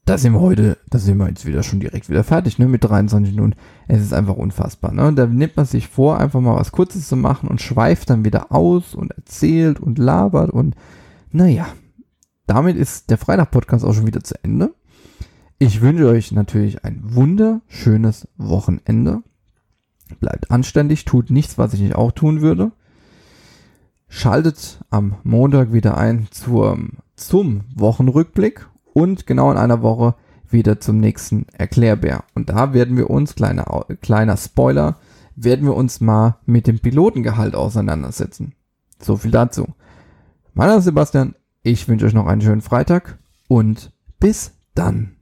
Da 0.05 0.17
sind 0.17 0.33
wir 0.33 0.41
heute, 0.41 0.77
da 0.89 0.97
sind 0.97 1.17
wir 1.17 1.27
jetzt 1.27 1.45
wieder 1.45 1.61
schon 1.61 1.79
direkt 1.79 2.09
wieder 2.09 2.23
fertig, 2.23 2.57
ne, 2.57 2.67
mit 2.67 2.83
23 2.83 3.35
Minuten. 3.35 3.55
Es 3.87 4.01
ist 4.01 4.13
einfach 4.13 4.35
unfassbar, 4.35 4.91
ne. 4.91 5.13
Da 5.13 5.27
nimmt 5.27 5.55
man 5.55 5.65
sich 5.65 5.87
vor, 5.87 6.19
einfach 6.19 6.41
mal 6.41 6.55
was 6.55 6.71
Kurzes 6.71 7.07
zu 7.07 7.15
machen 7.15 7.47
und 7.47 7.61
schweift 7.61 8.09
dann 8.09 8.25
wieder 8.25 8.51
aus 8.51 8.95
und 8.95 9.11
erzählt 9.11 9.79
und 9.79 9.99
labert 9.99 10.49
und, 10.49 10.75
naja. 11.31 11.67
Damit 12.47 12.77
ist 12.77 13.11
der 13.11 13.19
Freitag-Podcast 13.19 13.85
auch 13.85 13.93
schon 13.93 14.07
wieder 14.07 14.23
zu 14.23 14.33
Ende. 14.41 14.73
Ich 15.59 15.81
wünsche 15.81 16.07
euch 16.07 16.31
natürlich 16.31 16.85
ein 16.85 17.01
wunderschönes 17.03 18.29
Wochenende. 18.37 19.21
Bleibt 20.21 20.49
anständig, 20.51 21.03
tut 21.03 21.29
nichts, 21.29 21.57
was 21.57 21.73
ich 21.73 21.81
nicht 21.81 21.95
auch 21.95 22.13
tun 22.13 22.39
würde. 22.39 22.71
Schaltet 24.07 24.79
am 24.89 25.17
Montag 25.23 25.73
wieder 25.73 25.97
ein 25.97 26.29
zur, 26.31 26.79
zum 27.17 27.65
Wochenrückblick 27.75 28.68
und 28.93 29.27
genau 29.27 29.51
in 29.51 29.57
einer 29.57 29.81
Woche 29.81 30.15
wieder 30.49 30.79
zum 30.79 30.99
nächsten 30.99 31.45
Erklärbär. 31.53 32.23
Und 32.33 32.49
da 32.49 32.73
werden 32.73 32.97
wir 32.97 33.09
uns, 33.09 33.35
kleiner, 33.35 33.85
kleiner 34.01 34.37
Spoiler, 34.37 34.97
werden 35.35 35.65
wir 35.65 35.75
uns 35.75 36.01
mal 36.01 36.37
mit 36.45 36.67
dem 36.67 36.79
Pilotengehalt 36.79 37.55
auseinandersetzen. 37.55 38.53
So 38.99 39.15
viel 39.15 39.31
dazu. 39.31 39.67
Mein 40.53 40.67
Name 40.67 40.79
ist 40.79 40.85
Sebastian, 40.85 41.35
ich 41.61 41.87
wünsche 41.87 42.05
euch 42.05 42.13
noch 42.13 42.27
einen 42.27 42.41
schönen 42.41 42.61
Freitag 42.61 43.19
und 43.47 43.91
bis 44.19 44.51
dann. 44.75 45.15